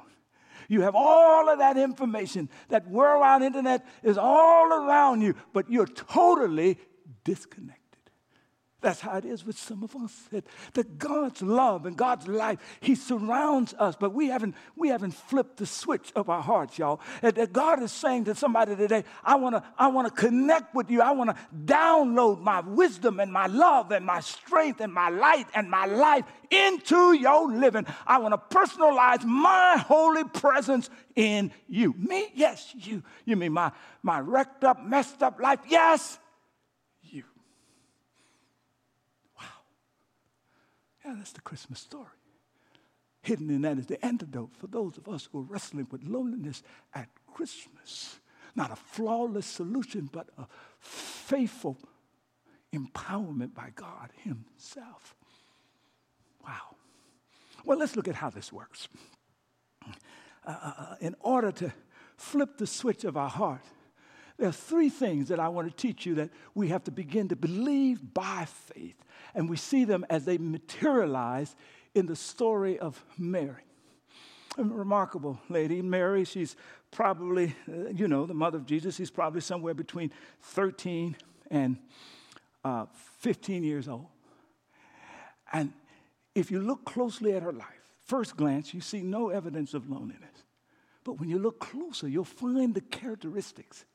you 0.70 0.82
have 0.82 0.96
all 0.96 1.50
of 1.50 1.60
that 1.60 1.78
information. 1.78 2.50
That 2.70 2.88
worldwide 2.88 3.42
internet 3.42 3.86
is 4.02 4.18
all 4.18 4.72
around 4.72 5.22
you, 5.22 5.36
but 5.52 5.70
you're 5.70 5.88
totally 5.88 6.78
disconnected. 7.24 7.84
That's 8.84 9.00
how 9.00 9.18
it 9.18 9.24
is 9.24 9.46
with 9.46 9.58
some 9.58 9.82
of 9.82 9.96
us. 9.96 10.14
That, 10.32 10.46
that, 10.74 11.00
God's 11.00 11.42
love 11.42 11.86
and 11.86 11.96
God's 11.96 12.28
life, 12.28 12.60
He 12.82 12.96
surrounds 12.96 13.74
us, 13.80 13.96
but 13.98 14.14
we 14.14 14.28
haven't, 14.28 14.56
we 14.76 14.90
haven't 14.90 15.14
flipped 15.14 15.56
the 15.56 15.66
switch 15.66 16.12
of 16.18 16.30
our 16.30 16.42
hearts, 16.42 16.78
y'all. 16.78 17.00
And 17.22 17.34
that 17.36 17.54
God 17.54 17.82
is 17.82 17.94
saying 17.94 18.26
to 18.26 18.36
somebody 18.36 18.76
today, 18.76 19.06
I 19.24 19.36
wanna, 19.36 19.64
I 19.80 19.88
wanna 19.88 20.12
connect 20.12 20.76
with 20.76 20.92
you. 20.92 21.02
I 21.02 21.12
wanna 21.12 21.36
download 21.64 22.42
my 22.42 22.60
wisdom 22.60 23.22
and 23.22 23.32
my 23.32 23.48
love 23.48 23.94
and 23.94 24.06
my 24.06 24.20
strength 24.20 24.82
and 24.82 24.94
my 24.94 25.08
light 25.08 25.48
and 25.56 25.70
my 25.70 25.86
life 25.86 26.26
into 26.52 27.14
your 27.14 27.50
living. 27.50 27.86
I 28.06 28.18
wanna 28.18 28.38
personalize 28.38 29.24
my 29.24 29.78
holy 29.78 30.26
presence 30.26 30.90
in 31.16 31.54
you. 31.70 31.96
Me? 31.98 32.28
Yes, 32.36 32.76
you. 32.78 33.02
You 33.24 33.38
mean 33.38 33.54
my, 33.54 33.72
my 34.02 34.20
wrecked 34.20 34.66
up, 34.66 34.84
messed 34.84 35.24
up 35.24 35.40
life? 35.40 35.60
Yes. 35.70 36.20
Yeah, 41.06 41.16
that's 41.18 41.34
the 41.34 41.42
Christmas 41.42 41.80
story. 41.80 42.08
Hidden 43.22 43.50
in 43.50 43.62
that 43.62 43.78
is 43.78 43.86
the 43.88 44.04
antidote 44.06 44.56
for 44.56 44.68
those 44.68 44.98
of 44.98 45.08
us 45.08 45.30
who 45.32 45.40
are 45.40 45.44
wrestling 45.44 45.88
with 45.92 46.04
loneliness 46.04 46.62
at 46.94 47.08
Christmas. 47.34 48.20
Not 48.56 48.72
a 48.72 48.76
flawless 48.76 49.46
solution, 49.46 50.10
but 50.12 50.28
a 50.38 50.46
faithful 50.80 51.78
empowerment 52.74 53.54
by 53.54 53.72
God 53.76 54.12
Himself. 54.24 55.16
Wow. 56.46 56.76
Well, 57.66 57.78
let's 57.78 57.96
look 57.96 58.08
at 58.08 58.16
how 58.16 58.30
this 58.30 58.52
works. 58.52 58.90
uh, 59.86 59.92
uh, 60.46 60.74
uh, 60.78 60.96
in 61.00 61.16
order 61.22 61.52
to 61.54 61.74
flip 62.18 62.58
the 62.58 62.68
switch 62.68 63.06
of 63.06 63.16
our 63.16 63.30
heart, 63.30 63.62
there 64.38 64.50
are 64.50 64.54
three 64.54 64.90
things 64.90 65.28
that 65.30 65.40
I 65.40 65.48
want 65.50 65.70
to 65.70 65.76
teach 65.76 66.06
you 66.06 66.16
that 66.16 66.30
we 66.56 66.70
have 66.70 66.84
to 66.86 66.92
begin 66.92 67.28
to 67.30 67.36
believe 67.36 68.14
by 68.14 68.46
faith. 68.46 69.04
And 69.36 69.50
we 69.50 69.58
see 69.58 69.86
them 69.86 70.06
as 70.10 70.26
they 70.26 70.38
materialize 70.38 71.56
in 71.94 72.08
the 72.08 72.16
story 72.16 72.80
of 72.80 73.04
Mary. 73.18 73.64
A 74.58 74.64
remarkable 74.64 75.40
lady, 75.50 75.82
Mary, 75.82 76.26
she's 76.26 76.56
probably, 76.92 77.56
uh, 77.68 77.90
you 77.90 78.08
know, 78.08 78.26
the 78.26 78.34
mother 78.34 78.58
of 78.58 78.66
Jesus, 78.66 78.96
she's 78.96 79.10
probably 79.10 79.42
somewhere 79.42 79.74
between 79.74 80.12
13 80.42 81.16
and 81.50 81.78
uh, 82.64 82.86
15 83.20 83.64
years 83.64 83.88
old. 83.88 84.08
And 85.52 85.74
if 86.36 86.52
you 86.52 86.60
look 86.60 86.86
closely 86.86 87.34
at 87.34 87.44
her 87.44 87.54
life, 87.54 87.68
first 88.06 88.36
glance, 88.36 88.74
you 88.74 88.82
see 88.82 89.02
no 89.02 89.30
evidence 89.30 89.74
of 89.74 89.90
loneliness. 89.90 90.44
But 91.04 91.20
when 91.20 91.30
you 91.30 91.40
look 91.40 91.60
closer, 91.60 92.08
you'll 92.08 92.24
find 92.24 92.74
the 92.74 92.82
characteristics 92.82 93.86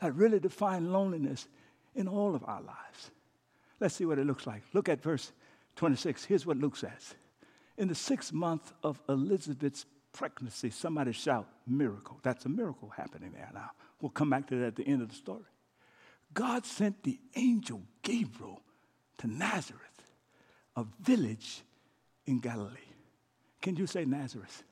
that 0.00 0.14
really 0.14 0.38
define 0.38 0.92
loneliness 0.92 1.48
in 1.94 2.08
all 2.08 2.34
of 2.34 2.44
our 2.44 2.60
lives. 2.60 3.10
Let's 3.80 3.94
see 3.94 4.04
what 4.04 4.18
it 4.18 4.26
looks 4.26 4.46
like. 4.46 4.62
Look 4.72 4.88
at 4.88 5.02
verse 5.02 5.32
26. 5.76 6.24
Here's 6.24 6.46
what 6.46 6.56
Luke 6.56 6.76
says. 6.76 7.14
In 7.76 7.88
the 7.88 7.94
sixth 7.94 8.32
month 8.32 8.72
of 8.82 9.00
Elizabeth's 9.08 9.86
pregnancy, 10.12 10.70
somebody 10.70 11.12
shout, 11.12 11.46
miracle. 11.66 12.18
That's 12.22 12.44
a 12.44 12.48
miracle 12.48 12.90
happening 12.90 13.32
there 13.32 13.50
now. 13.54 13.70
We'll 14.00 14.10
come 14.10 14.30
back 14.30 14.48
to 14.48 14.56
that 14.56 14.66
at 14.66 14.76
the 14.76 14.86
end 14.86 15.02
of 15.02 15.08
the 15.08 15.14
story. 15.14 15.44
God 16.34 16.66
sent 16.66 17.02
the 17.04 17.18
angel 17.36 17.82
Gabriel 18.02 18.62
to 19.18 19.26
Nazareth, 19.26 19.82
a 20.76 20.84
village 21.00 21.62
in 22.26 22.40
Galilee. 22.40 22.76
Can 23.62 23.76
you 23.76 23.86
say 23.86 24.04
Nazareth? 24.04 24.62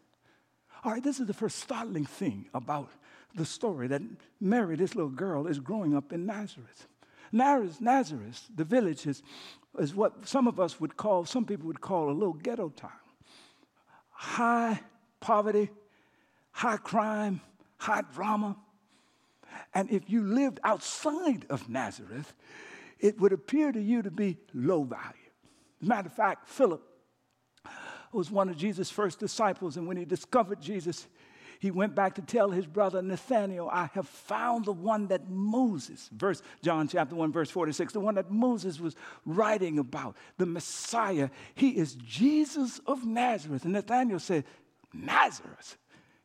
All 0.85 0.93
right, 0.93 1.03
this 1.03 1.19
is 1.19 1.27
the 1.27 1.35
first 1.35 1.59
startling 1.59 2.05
thing 2.05 2.49
about 2.55 2.91
the 3.35 3.45
story 3.45 3.89
that 3.89 4.03
Mary, 4.41 4.77
this 4.77 4.95
little 4.95 5.11
girl, 5.11 5.47
is 5.47 5.59
growing 5.59 5.95
up 5.95 6.13
in 6.13 6.27
Nazareth. 6.27 6.87
Nazareth, 7.33 7.81
Nazareth 7.81 8.47
the 8.55 8.65
village, 8.65 9.07
is, 9.07 9.23
is 9.79 9.95
what 9.95 10.27
some 10.27 10.47
of 10.47 10.59
us 10.59 10.81
would 10.81 10.97
call, 10.97 11.25
some 11.25 11.45
people 11.45 11.67
would 11.67 11.81
call 11.81 12.11
a 12.11 12.13
little 12.13 12.33
ghetto 12.33 12.71
town. 12.71 12.91
High 14.11 14.81
poverty, 15.21 15.71
high 16.53 16.79
crime, 16.79 17.41
high 17.79 18.03
drama. 18.15 18.57
And 19.75 19.91
if 19.91 20.09
you 20.09 20.23
lived 20.23 20.61
outside 20.65 21.47
of 21.51 21.69
Nazareth, 21.69 22.33
it 22.99 23.21
would 23.21 23.33
appear 23.33 23.73
to 23.73 23.81
you 23.81 24.03
to 24.03 24.11
be 24.11 24.39
low 24.55 24.85
value. 24.85 25.13
As 25.83 25.87
a 25.87 25.89
matter 25.89 26.07
of 26.07 26.15
fact, 26.15 26.49
Philip 26.49 26.83
was 28.13 28.31
one 28.31 28.49
of 28.49 28.57
Jesus' 28.57 28.91
first 28.91 29.19
disciples, 29.19 29.77
and 29.77 29.87
when 29.87 29.97
he 29.97 30.05
discovered 30.05 30.61
Jesus, 30.61 31.07
he 31.59 31.71
went 31.71 31.95
back 31.95 32.15
to 32.17 32.23
tell 32.23 32.51
his 32.51 32.67
brother 32.67 33.03
Nathanael, 33.03 33.69
I 33.73 33.91
have 33.95 34.09
found 34.09 34.65
the 34.65 34.73
one 34.73 35.09
that 35.09 35.29
Moses, 35.29 36.11
verse 36.13 36.43
John 36.63 36.89
chapter 36.89 37.15
1, 37.15 37.33
verse 37.33 37.51
46, 37.51 37.93
the 37.93 38.01
one 38.01 38.17
that 38.17 38.31
Moses 38.31 38.81
was 38.81 38.97
writing 39.25 39.79
about, 39.79 40.17
the 40.39 40.47
Messiah. 40.47 41.31
He 41.55 41.71
is 41.71 41.95
Jesus 41.95 42.81
of 42.87 43.05
Nazareth. 43.05 43.65
And 43.65 43.73
Nathanael 43.73 44.19
said, 44.19 44.45
Nazareth? 44.93 45.77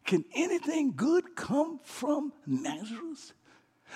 Can 0.06 0.26
anything 0.34 0.94
good 0.96 1.36
come 1.36 1.80
from 1.84 2.34
Nazareth? 2.46 3.34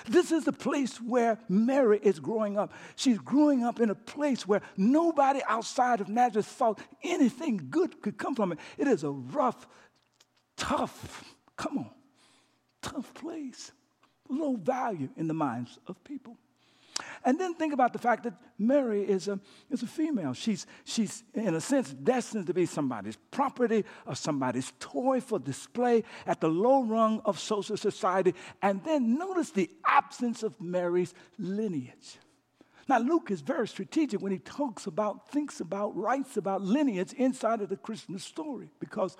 This 0.08 0.30
is 0.30 0.44
the 0.44 0.52
place 0.52 0.98
where 0.98 1.38
Mary 1.48 1.98
is 2.02 2.20
growing 2.20 2.58
up. 2.58 2.72
She's 2.96 3.18
growing 3.18 3.64
up 3.64 3.80
in 3.80 3.90
a 3.90 3.94
place 3.94 4.46
where 4.46 4.60
nobody 4.76 5.40
outside 5.48 6.00
of 6.00 6.08
Nazareth 6.08 6.46
thought 6.46 6.80
anything 7.02 7.68
good 7.70 8.02
could 8.02 8.18
come 8.18 8.34
from 8.34 8.52
it. 8.52 8.58
It 8.76 8.88
is 8.88 9.04
a 9.04 9.10
rough, 9.10 9.66
tough, 10.56 11.24
come 11.56 11.78
on, 11.78 11.90
tough 12.82 13.12
place. 13.14 13.72
Low 14.28 14.56
value 14.56 15.08
in 15.16 15.28
the 15.28 15.34
minds 15.34 15.78
of 15.86 16.02
people. 16.02 16.36
And 17.24 17.38
then 17.38 17.54
think 17.54 17.72
about 17.72 17.92
the 17.92 17.98
fact 17.98 18.24
that 18.24 18.34
Mary 18.58 19.02
is 19.02 19.28
a, 19.28 19.38
is 19.70 19.82
a 19.82 19.86
female. 19.86 20.32
She's, 20.32 20.66
she's, 20.84 21.24
in 21.34 21.54
a 21.54 21.60
sense, 21.60 21.92
destined 21.92 22.46
to 22.46 22.54
be 22.54 22.66
somebody's 22.66 23.16
property 23.30 23.84
or 24.06 24.14
somebody's 24.14 24.72
toy 24.78 25.20
for 25.20 25.38
display 25.38 26.04
at 26.26 26.40
the 26.40 26.48
low 26.48 26.84
rung 26.84 27.20
of 27.24 27.38
social 27.38 27.76
society. 27.76 28.34
And 28.62 28.82
then 28.84 29.18
notice 29.18 29.50
the 29.50 29.70
absence 29.84 30.42
of 30.42 30.60
Mary's 30.60 31.14
lineage. 31.38 32.18
Now, 32.88 32.98
Luke 32.98 33.32
is 33.32 33.40
very 33.40 33.66
strategic 33.66 34.22
when 34.22 34.30
he 34.30 34.38
talks 34.38 34.86
about, 34.86 35.28
thinks 35.30 35.60
about, 35.60 35.96
writes 35.96 36.36
about 36.36 36.62
lineage 36.62 37.12
inside 37.14 37.60
of 37.60 37.68
the 37.68 37.76
Christmas 37.76 38.22
story 38.22 38.70
because 38.78 39.16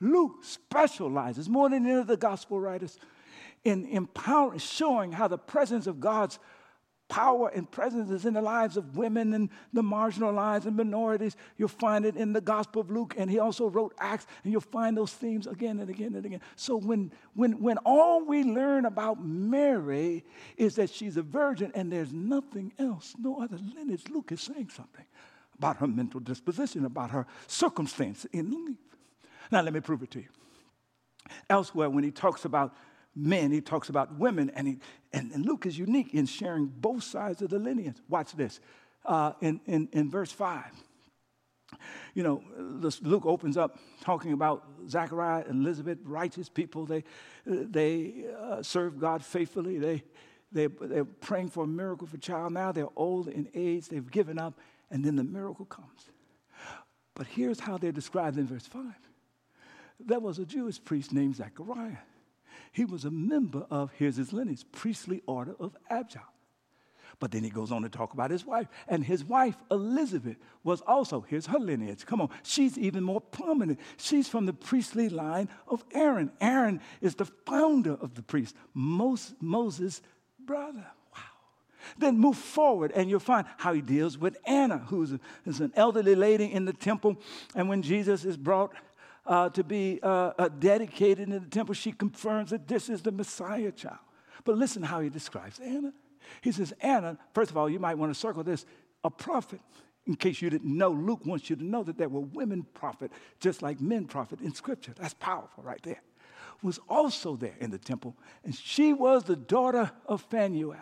Luke 0.00 0.42
specializes 0.42 1.48
more 1.48 1.68
than 1.68 1.86
any 1.86 1.98
of 1.98 2.06
the 2.06 2.16
gospel 2.16 2.60
writers 2.60 2.98
in 3.64 3.86
empowering, 3.86 4.58
showing 4.58 5.12
how 5.12 5.28
the 5.28 5.38
presence 5.38 5.86
of 5.86 6.00
God's 6.00 6.38
power 7.10 7.48
and 7.48 7.70
presence 7.70 8.08
is 8.08 8.24
in 8.24 8.32
the 8.32 8.40
lives 8.40 8.76
of 8.76 8.96
women 8.96 9.34
and 9.34 9.50
the 9.72 9.82
marginalized 9.82 10.64
and 10.64 10.76
minorities. 10.76 11.36
You'll 11.58 11.68
find 11.68 12.06
it 12.06 12.16
in 12.16 12.32
the 12.32 12.40
Gospel 12.40 12.80
of 12.80 12.90
Luke, 12.90 13.14
and 13.18 13.28
he 13.28 13.38
also 13.38 13.68
wrote 13.68 13.92
Acts, 13.98 14.26
and 14.44 14.52
you'll 14.52 14.62
find 14.62 14.96
those 14.96 15.12
themes 15.12 15.46
again 15.46 15.80
and 15.80 15.90
again 15.90 16.14
and 16.14 16.24
again. 16.24 16.40
So 16.56 16.76
when, 16.76 17.12
when, 17.34 17.60
when 17.60 17.76
all 17.78 18.24
we 18.24 18.44
learn 18.44 18.86
about 18.86 19.22
Mary 19.22 20.24
is 20.56 20.76
that 20.76 20.88
she's 20.88 21.16
a 21.16 21.22
virgin 21.22 21.72
and 21.74 21.92
there's 21.92 22.12
nothing 22.12 22.72
else, 22.78 23.14
no 23.18 23.42
other 23.42 23.58
lineage, 23.74 24.04
Luke 24.08 24.32
is 24.32 24.40
saying 24.40 24.70
something 24.74 25.04
about 25.58 25.76
her 25.78 25.88
mental 25.88 26.20
disposition, 26.20 26.86
about 26.86 27.10
her 27.10 27.26
circumstance 27.46 28.24
in 28.32 28.50
life. 28.50 28.89
Now, 29.50 29.62
let 29.62 29.72
me 29.72 29.80
prove 29.80 30.02
it 30.02 30.10
to 30.12 30.20
you. 30.20 30.28
Elsewhere, 31.48 31.90
when 31.90 32.04
he 32.04 32.10
talks 32.10 32.44
about 32.44 32.74
men, 33.14 33.50
he 33.50 33.60
talks 33.60 33.88
about 33.88 34.18
women, 34.18 34.50
and, 34.50 34.68
he, 34.68 34.78
and, 35.12 35.32
and 35.32 35.44
Luke 35.44 35.66
is 35.66 35.78
unique 35.78 36.14
in 36.14 36.26
sharing 36.26 36.66
both 36.66 37.02
sides 37.02 37.42
of 37.42 37.50
the 37.50 37.58
lineage. 37.58 37.96
Watch 38.08 38.32
this 38.32 38.60
uh, 39.04 39.32
in, 39.40 39.60
in, 39.66 39.88
in 39.92 40.10
verse 40.10 40.32
5. 40.32 40.64
You 42.14 42.22
know, 42.24 42.42
Luke 43.02 43.26
opens 43.26 43.56
up 43.56 43.78
talking 44.00 44.32
about 44.32 44.64
Zachariah 44.88 45.44
and 45.46 45.64
Elizabeth, 45.64 45.98
righteous 46.04 46.48
people. 46.48 46.84
They, 46.84 47.04
they 47.46 48.24
uh, 48.40 48.62
serve 48.62 48.98
God 48.98 49.24
faithfully. 49.24 49.78
They, 49.78 50.02
they, 50.50 50.66
they're 50.66 51.04
praying 51.04 51.50
for 51.50 51.64
a 51.64 51.68
miracle 51.68 52.08
for 52.08 52.16
child. 52.16 52.52
Now 52.52 52.72
they're 52.72 52.88
old 52.96 53.28
in 53.28 53.48
age. 53.54 53.88
They've 53.88 54.10
given 54.10 54.38
up, 54.38 54.58
and 54.90 55.04
then 55.04 55.14
the 55.14 55.24
miracle 55.24 55.64
comes. 55.64 56.10
But 57.14 57.26
here's 57.28 57.60
how 57.60 57.78
they're 57.78 57.92
described 57.92 58.36
in 58.36 58.46
verse 58.46 58.66
5. 58.66 58.82
There 60.06 60.20
was 60.20 60.38
a 60.38 60.44
Jewish 60.44 60.82
priest 60.82 61.12
named 61.12 61.36
Zachariah 61.36 61.98
he 62.72 62.84
was 62.84 63.04
a 63.04 63.10
member 63.10 63.66
of, 63.70 63.90
here's 63.96 64.16
his 64.16 64.32
lineage, 64.32 64.64
priestly 64.72 65.22
order 65.26 65.54
of 65.58 65.76
Abijah. 65.90 66.22
But 67.18 67.32
then 67.32 67.42
he 67.42 67.50
goes 67.50 67.72
on 67.72 67.82
to 67.82 67.88
talk 67.88 68.14
about 68.14 68.30
his 68.30 68.46
wife. 68.46 68.68
And 68.88 69.04
his 69.04 69.24
wife, 69.24 69.56
Elizabeth, 69.70 70.36
was 70.62 70.80
also, 70.82 71.20
here's 71.28 71.46
her 71.46 71.58
lineage. 71.58 72.06
Come 72.06 72.20
on, 72.20 72.30
she's 72.42 72.78
even 72.78 73.02
more 73.02 73.20
prominent. 73.20 73.80
She's 73.98 74.28
from 74.28 74.46
the 74.46 74.52
priestly 74.52 75.08
line 75.08 75.48
of 75.68 75.84
Aaron. 75.92 76.30
Aaron 76.40 76.80
is 77.00 77.16
the 77.16 77.26
founder 77.26 77.98
of 78.00 78.14
the 78.14 78.22
priest, 78.22 78.54
Moses' 78.72 80.00
brother. 80.38 80.86
Wow. 81.12 81.22
Then 81.98 82.16
move 82.16 82.38
forward, 82.38 82.92
and 82.94 83.10
you'll 83.10 83.18
find 83.18 83.46
how 83.58 83.74
he 83.74 83.82
deals 83.82 84.16
with 84.16 84.38
Anna, 84.46 84.78
who's 84.78 85.10
an 85.10 85.72
elderly 85.74 86.14
lady 86.14 86.50
in 86.50 86.64
the 86.64 86.72
temple. 86.72 87.16
And 87.54 87.68
when 87.68 87.82
Jesus 87.82 88.24
is 88.24 88.36
brought 88.36 88.72
uh, 89.30 89.48
to 89.48 89.62
be 89.62 90.00
uh, 90.02 90.32
uh, 90.38 90.48
dedicated 90.48 91.28
in 91.28 91.30
the 91.30 91.48
temple, 91.48 91.72
she 91.72 91.92
confirms 91.92 92.50
that 92.50 92.66
this 92.66 92.88
is 92.88 93.00
the 93.00 93.12
Messiah 93.12 93.70
child. 93.70 94.00
But 94.44 94.56
listen 94.56 94.82
how 94.82 95.00
he 95.00 95.08
describes 95.08 95.60
Anna. 95.60 95.92
He 96.40 96.50
says, 96.50 96.74
Anna, 96.80 97.16
first 97.32 97.50
of 97.50 97.56
all, 97.56 97.70
you 97.70 97.78
might 97.78 97.96
want 97.96 98.12
to 98.12 98.18
circle 98.18 98.42
this, 98.42 98.66
a 99.04 99.10
prophet. 99.10 99.60
In 100.06 100.16
case 100.16 100.42
you 100.42 100.50
didn't 100.50 100.76
know, 100.76 100.90
Luke 100.90 101.24
wants 101.24 101.48
you 101.48 101.54
to 101.54 101.64
know 101.64 101.84
that 101.84 101.96
there 101.96 102.08
were 102.08 102.20
women 102.20 102.66
prophet, 102.74 103.12
just 103.38 103.62
like 103.62 103.80
men 103.80 104.06
prophet 104.06 104.40
in 104.40 104.52
Scripture. 104.52 104.94
That's 104.98 105.14
powerful 105.14 105.62
right 105.62 105.82
there. 105.84 106.02
Was 106.62 106.80
also 106.88 107.36
there 107.36 107.54
in 107.60 107.70
the 107.70 107.78
temple, 107.78 108.16
and 108.44 108.54
she 108.54 108.92
was 108.92 109.24
the 109.24 109.36
daughter 109.36 109.92
of 110.06 110.22
Phanuel, 110.22 110.76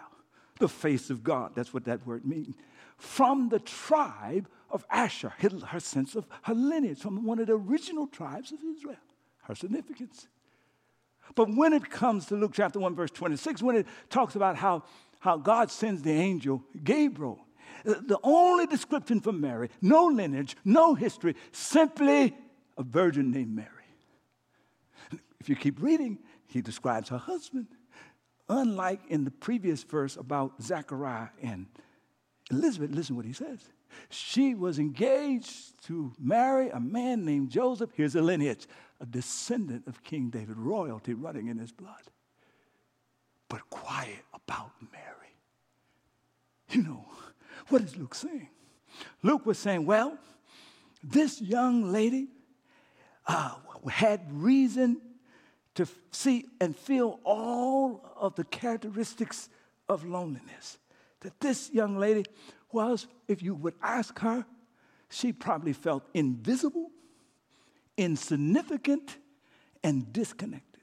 the 0.59 0.69
face 0.69 1.11
of 1.11 1.23
God. 1.23 1.53
That's 1.55 1.75
what 1.75 1.85
that 1.85 2.07
word 2.07 2.25
means. 2.25 2.55
From 2.97 3.49
the 3.51 3.61
tribe 3.61 4.49
of 4.71 4.85
Asher, 4.91 5.33
her 5.39 5.81
sense 5.81 6.15
of 6.15 6.27
her 6.43 6.55
lineage 6.55 7.01
from 7.01 7.25
one 7.25 7.39
of 7.39 7.47
the 7.47 7.55
original 7.55 8.07
tribes 8.07 8.53
of 8.53 8.59
Israel, 8.63 8.97
her 9.45 9.55
significance. 9.55 10.29
But 11.35 11.55
when 11.55 11.73
it 11.73 11.91
comes 11.91 12.27
to 12.27 12.37
Luke 12.37 12.53
chapter 12.55 12.79
1, 12.79 12.95
verse 12.95 13.11
26, 13.11 13.63
when 13.63 13.77
it 13.77 13.87
talks 14.11 14.35
about 14.35 14.57
how, 14.57 14.85
how 15.21 15.37
God 15.37 15.71
sends 15.71 16.03
the 16.03 16.13
angel 16.13 16.63
Gabriel, 16.85 17.39
uh, 17.87 17.95
the 18.07 18.19
only 18.23 18.67
description 18.67 19.21
for 19.21 19.33
Mary, 19.33 19.71
no 19.81 20.07
lineage, 20.07 20.57
no 20.65 20.95
history, 20.95 21.35
simply 21.53 22.35
a 22.77 22.83
virgin 22.83 23.31
named 23.31 23.55
Mary. 23.55 23.69
If 25.41 25.49
you 25.49 25.57
keep 25.57 25.81
reading, 25.81 26.19
he 26.47 26.61
describes 26.61 27.09
her 27.11 27.19
husband. 27.19 27.69
Unlike 28.49 29.03
in 29.09 29.25
the 29.25 29.31
previous 29.31 29.83
verse 29.83 30.17
about 30.17 30.61
Zechariah 30.63 31.29
and 31.43 31.67
Elizabeth, 32.51 32.91
listen 32.91 33.15
what 33.15 33.27
he 33.27 33.33
says. 33.33 33.61
She 34.11 34.55
was 34.55 34.79
engaged 34.79 35.83
to 35.87 36.13
marry 36.19 36.71
a 36.71 36.81
man 36.81 37.25
named 37.25 37.51
Joseph. 37.51 37.91
Here's 37.95 38.15
a 38.15 38.23
lineage, 38.23 38.67
a 39.01 39.07
descendant 39.07 39.87
of 39.87 40.03
King 40.03 40.31
David, 40.31 40.57
royalty 40.57 41.15
running 41.15 41.49
in 41.49 41.59
his 41.59 41.73
blood. 41.73 42.03
But 43.49 43.69
quiet 43.71 44.25
about 44.35 44.73
Mary. 44.93 45.05
You 46.71 46.83
know, 46.83 47.05
what 47.69 47.83
is 47.83 47.97
Luke 47.97 48.15
saying? 48.15 48.49
Luke 49.23 49.47
was 49.47 49.59
saying, 49.59 49.87
well, 49.87 50.19
this 51.03 51.41
young 51.41 51.93
lady 51.93 52.29
uh, 53.27 53.55
had 53.91 54.21
reason 54.33 55.01
to 55.75 55.87
see 56.11 56.47
and 56.61 56.77
feel 56.77 57.21
all 57.25 58.05
of 58.17 58.35
the 58.35 58.45
characteristics 58.45 59.49
of 59.89 60.05
loneliness. 60.05 60.79
That 61.21 61.39
this 61.41 61.71
young 61.73 61.99
lady 61.99 62.25
was, 62.73 63.07
if 63.27 63.43
you 63.43 63.55
would 63.55 63.75
ask 63.83 64.19
her, 64.21 64.45
she 65.11 65.33
probably 65.33 65.73
felt 65.73 66.05
invisible, 66.15 66.91
insignificant, 67.97 69.17
and 69.83 70.13
disconnected. 70.13 70.83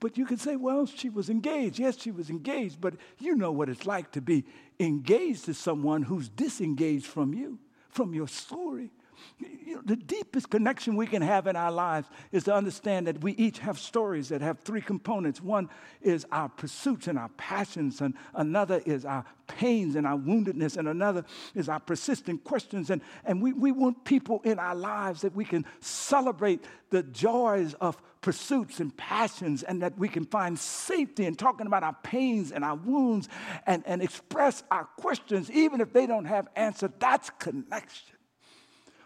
But 0.00 0.16
you 0.16 0.24
could 0.24 0.40
say, 0.40 0.56
well, 0.56 0.86
she 0.86 1.10
was 1.10 1.28
engaged. 1.28 1.78
Yes, 1.78 1.98
she 2.00 2.10
was 2.10 2.30
engaged, 2.30 2.80
but 2.80 2.94
you 3.18 3.36
know 3.36 3.52
what 3.52 3.68
it's 3.68 3.86
like 3.86 4.10
to 4.12 4.22
be 4.22 4.46
engaged 4.78 5.44
to 5.44 5.54
someone 5.54 6.02
who's 6.02 6.30
disengaged 6.30 7.06
from 7.06 7.34
you, 7.34 7.58
from 7.90 8.14
your 8.14 8.28
story, 8.28 8.90
you 9.38 9.76
know, 9.76 9.82
the 9.84 9.96
deepest 9.96 10.50
connection 10.50 10.96
we 10.96 11.06
can 11.06 11.22
have 11.22 11.46
in 11.46 11.56
our 11.56 11.70
lives 11.70 12.08
is 12.32 12.44
to 12.44 12.54
understand 12.54 13.06
that 13.06 13.22
we 13.22 13.32
each 13.32 13.58
have 13.60 13.78
stories 13.78 14.28
that 14.30 14.40
have 14.40 14.60
three 14.60 14.80
components. 14.80 15.40
One 15.40 15.68
is 16.02 16.26
our 16.32 16.48
pursuits 16.48 17.06
and 17.06 17.18
our 17.18 17.30
passions, 17.36 18.00
and 18.00 18.14
another 18.34 18.82
is 18.84 19.04
our 19.04 19.24
pains 19.46 19.96
and 19.96 20.06
our 20.06 20.18
woundedness, 20.18 20.76
and 20.76 20.88
another 20.88 21.24
is 21.54 21.68
our 21.68 21.80
persistent 21.80 22.44
questions. 22.44 22.90
And, 22.90 23.02
and 23.24 23.42
we, 23.42 23.52
we 23.52 23.72
want 23.72 24.04
people 24.04 24.40
in 24.44 24.58
our 24.58 24.74
lives 24.74 25.22
that 25.22 25.34
we 25.34 25.44
can 25.44 25.64
celebrate 25.80 26.64
the 26.90 27.02
joys 27.02 27.74
of 27.74 28.00
pursuits 28.20 28.80
and 28.80 28.94
passions, 28.96 29.62
and 29.62 29.82
that 29.82 29.96
we 29.98 30.08
can 30.08 30.26
find 30.26 30.58
safety 30.58 31.24
in 31.24 31.34
talking 31.34 31.66
about 31.66 31.82
our 31.82 31.96
pains 32.02 32.52
and 32.52 32.62
our 32.62 32.76
wounds 32.76 33.28
and, 33.66 33.82
and 33.86 34.02
express 34.02 34.62
our 34.70 34.84
questions, 34.98 35.50
even 35.50 35.80
if 35.80 35.92
they 35.92 36.06
don't 36.06 36.26
have 36.26 36.48
answers. 36.54 36.90
That's 36.98 37.30
connection. 37.38 38.16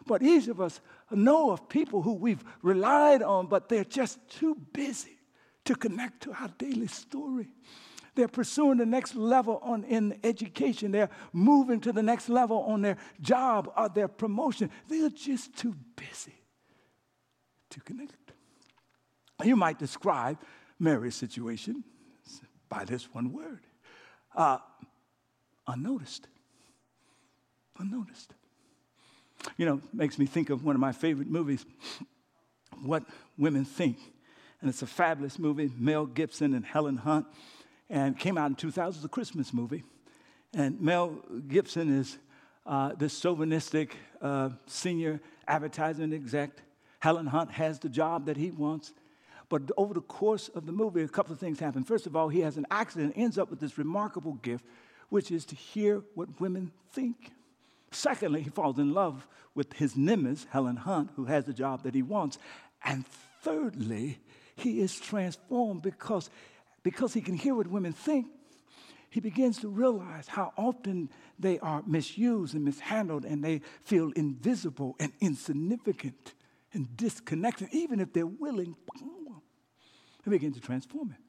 But 0.06 0.22
each 0.22 0.48
of 0.48 0.60
us 0.60 0.80
know 1.10 1.50
of 1.50 1.68
people 1.68 2.02
who 2.02 2.14
we've 2.14 2.44
relied 2.62 3.22
on, 3.22 3.46
but 3.46 3.68
they're 3.68 3.84
just 3.84 4.18
too 4.28 4.56
busy 4.72 5.18
to 5.64 5.74
connect 5.74 6.22
to 6.24 6.32
our 6.32 6.48
daily 6.58 6.88
story. 6.88 7.48
They're 8.14 8.28
pursuing 8.28 8.78
the 8.78 8.86
next 8.86 9.16
level 9.16 9.58
on, 9.62 9.84
in 9.84 10.18
education. 10.22 10.92
They're 10.92 11.10
moving 11.32 11.80
to 11.80 11.92
the 11.92 12.02
next 12.02 12.28
level 12.28 12.58
on 12.60 12.82
their 12.82 12.96
job 13.20 13.72
or 13.76 13.88
their 13.88 14.08
promotion. 14.08 14.70
They're 14.88 15.10
just 15.10 15.56
too 15.56 15.74
busy 15.96 16.34
to 17.70 17.80
connect. 17.80 18.32
You 19.42 19.56
might 19.56 19.78
describe 19.78 20.38
Mary's 20.78 21.16
situation 21.16 21.82
by 22.68 22.84
this 22.84 23.12
one 23.12 23.32
word 23.32 23.66
uh, 24.34 24.58
unnoticed. 25.66 26.28
Unnoticed. 27.78 28.34
You 29.56 29.66
know, 29.66 29.80
makes 29.92 30.18
me 30.18 30.26
think 30.26 30.50
of 30.50 30.64
one 30.64 30.74
of 30.74 30.80
my 30.80 30.92
favorite 30.92 31.28
movies, 31.28 31.64
What 32.82 33.04
Women 33.38 33.64
Think. 33.64 33.98
And 34.60 34.70
it's 34.70 34.82
a 34.82 34.86
fabulous 34.86 35.38
movie, 35.38 35.70
Mel 35.78 36.06
Gibson 36.06 36.54
and 36.54 36.64
Helen 36.64 36.96
Hunt, 36.96 37.26
and 37.90 38.18
came 38.18 38.38
out 38.38 38.50
in 38.50 38.56
2000. 38.56 38.98
It's 38.98 39.04
a 39.04 39.08
Christmas 39.08 39.52
movie. 39.52 39.84
And 40.54 40.80
Mel 40.80 41.18
Gibson 41.48 41.98
is 41.98 42.18
uh, 42.64 42.94
this 42.94 43.18
chauvinistic 43.20 43.96
uh, 44.22 44.50
senior 44.66 45.20
advertising 45.46 46.12
exec. 46.12 46.50
Helen 47.00 47.26
Hunt 47.26 47.50
has 47.50 47.78
the 47.78 47.88
job 47.88 48.26
that 48.26 48.36
he 48.36 48.50
wants. 48.50 48.92
But 49.48 49.70
over 49.76 49.94
the 49.94 50.00
course 50.00 50.48
of 50.48 50.66
the 50.66 50.72
movie, 50.72 51.02
a 51.02 51.08
couple 51.08 51.32
of 51.32 51.38
things 51.38 51.60
happen. 51.60 51.84
First 51.84 52.06
of 52.06 52.16
all, 52.16 52.28
he 52.28 52.40
has 52.40 52.56
an 52.56 52.66
accident, 52.70 53.12
ends 53.16 53.38
up 53.38 53.50
with 53.50 53.60
this 53.60 53.76
remarkable 53.76 54.34
gift, 54.34 54.64
which 55.10 55.30
is 55.30 55.44
to 55.46 55.54
hear 55.54 56.02
what 56.14 56.40
women 56.40 56.72
think. 56.92 57.32
Secondly, 57.94 58.42
he 58.42 58.50
falls 58.50 58.78
in 58.78 58.92
love 58.92 59.26
with 59.54 59.72
his 59.74 59.96
nemesis, 59.96 60.46
Helen 60.50 60.76
Hunt, 60.76 61.10
who 61.14 61.26
has 61.26 61.44
the 61.44 61.52
job 61.52 61.84
that 61.84 61.94
he 61.94 62.02
wants. 62.02 62.38
And 62.84 63.06
thirdly, 63.42 64.18
he 64.56 64.80
is 64.80 64.98
transformed 64.98 65.82
because, 65.82 66.28
because 66.82 67.14
he 67.14 67.20
can 67.20 67.36
hear 67.36 67.54
what 67.54 67.68
women 67.68 67.92
think. 67.92 68.26
He 69.10 69.20
begins 69.20 69.60
to 69.60 69.68
realize 69.68 70.26
how 70.26 70.52
often 70.56 71.08
they 71.38 71.60
are 71.60 71.84
misused 71.86 72.54
and 72.54 72.64
mishandled, 72.64 73.24
and 73.24 73.44
they 73.44 73.60
feel 73.84 74.10
invisible 74.16 74.96
and 74.98 75.12
insignificant 75.20 76.34
and 76.72 76.96
disconnected, 76.96 77.68
even 77.70 78.00
if 78.00 78.12
they're 78.12 78.26
willing. 78.26 78.74
He 80.24 80.30
begins 80.30 80.56
to 80.56 80.60
transform 80.60 81.12
it. 81.12 81.23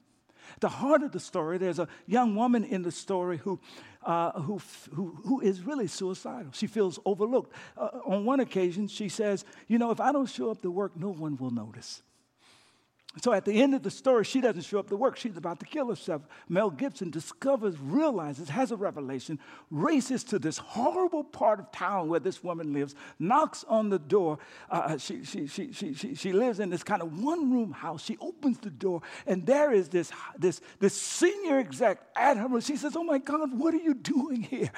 The 0.60 0.68
heart 0.68 1.02
of 1.02 1.12
the 1.12 1.20
story, 1.20 1.58
there's 1.58 1.78
a 1.78 1.88
young 2.06 2.34
woman 2.34 2.64
in 2.64 2.82
the 2.82 2.92
story 2.92 3.38
who, 3.38 3.60
uh, 4.02 4.40
who, 4.40 4.60
who, 4.94 5.18
who 5.24 5.40
is 5.40 5.62
really 5.62 5.86
suicidal. 5.86 6.52
She 6.52 6.66
feels 6.66 6.98
overlooked. 7.04 7.52
Uh, 7.76 7.88
on 8.06 8.24
one 8.24 8.40
occasion, 8.40 8.88
she 8.88 9.08
says, 9.08 9.44
You 9.68 9.78
know, 9.78 9.90
if 9.90 10.00
I 10.00 10.12
don't 10.12 10.26
show 10.26 10.50
up 10.50 10.62
to 10.62 10.70
work, 10.70 10.96
no 10.96 11.10
one 11.10 11.36
will 11.36 11.50
notice. 11.50 12.02
So 13.22 13.32
at 13.32 13.46
the 13.46 13.62
end 13.62 13.74
of 13.74 13.82
the 13.82 13.90
story, 13.90 14.24
she 14.24 14.42
doesn't 14.42 14.62
show 14.62 14.78
up 14.78 14.88
to 14.88 14.96
work. 14.96 15.16
She's 15.16 15.36
about 15.38 15.58
to 15.60 15.66
kill 15.66 15.88
herself. 15.88 16.22
Mel 16.50 16.68
Gibson 16.68 17.10
discovers, 17.10 17.78
realizes, 17.78 18.50
has 18.50 18.72
a 18.72 18.76
revelation, 18.76 19.38
races 19.70 20.22
to 20.24 20.38
this 20.38 20.58
horrible 20.58 21.24
part 21.24 21.58
of 21.58 21.72
town 21.72 22.08
where 22.08 22.20
this 22.20 22.44
woman 22.44 22.74
lives, 22.74 22.94
knocks 23.18 23.64
on 23.68 23.88
the 23.88 23.98
door. 23.98 24.38
Uh, 24.70 24.98
she, 24.98 25.24
she, 25.24 25.46
she, 25.46 25.72
she, 25.72 25.94
she, 25.94 26.14
she 26.14 26.32
lives 26.32 26.60
in 26.60 26.68
this 26.68 26.82
kind 26.82 27.00
of 27.00 27.22
one 27.22 27.50
room 27.50 27.72
house. 27.72 28.04
She 28.04 28.18
opens 28.20 28.58
the 28.58 28.70
door, 28.70 29.00
and 29.26 29.46
there 29.46 29.72
is 29.72 29.88
this, 29.88 30.12
this, 30.38 30.60
this 30.78 30.94
senior 30.94 31.58
exec 31.58 31.98
at 32.16 32.36
her 32.36 32.48
room. 32.48 32.60
She 32.60 32.76
says, 32.76 32.96
Oh 32.96 33.04
my 33.04 33.18
God, 33.18 33.58
what 33.58 33.72
are 33.72 33.78
you 33.78 33.94
doing 33.94 34.42
here? 34.42 34.70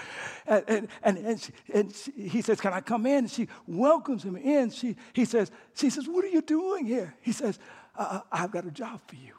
And, 0.47 0.65
and, 0.69 0.89
and, 1.03 1.19
and, 1.19 1.41
she, 1.41 1.53
and 1.75 1.93
she, 1.93 2.13
he 2.29 2.43
says, 2.43 2.61
Can 2.61 2.73
I 2.73 2.83
come 2.83 3.05
in? 3.05 3.19
And 3.19 3.31
she 3.31 3.49
welcomes 3.67 4.23
him 4.23 4.37
in. 4.37 4.71
She, 4.71 4.95
he 5.13 5.25
says, 5.25 5.51
She 5.75 5.91
says, 5.91 6.07
What 6.07 6.25
are 6.25 6.29
you 6.29 6.41
doing 6.41 6.87
here? 6.87 7.15
He 7.21 7.33
says, 7.33 7.59
uh, 7.99 8.21
I've 8.31 8.51
got 8.51 8.65
a 8.67 8.71
job 8.71 9.01
for 9.07 9.17
you. 9.17 9.35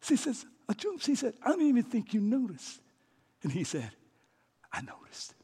She 0.00 0.16
says, 0.16 0.46
a 0.68 0.74
job. 0.74 1.00
She 1.00 1.14
said, 1.14 1.34
I 1.42 1.50
don't 1.50 1.62
even 1.62 1.82
think 1.82 2.14
you 2.14 2.20
noticed. 2.20 2.80
And 3.42 3.52
he 3.52 3.64
said, 3.64 3.90
I 4.72 4.80
noticed. 4.80 5.34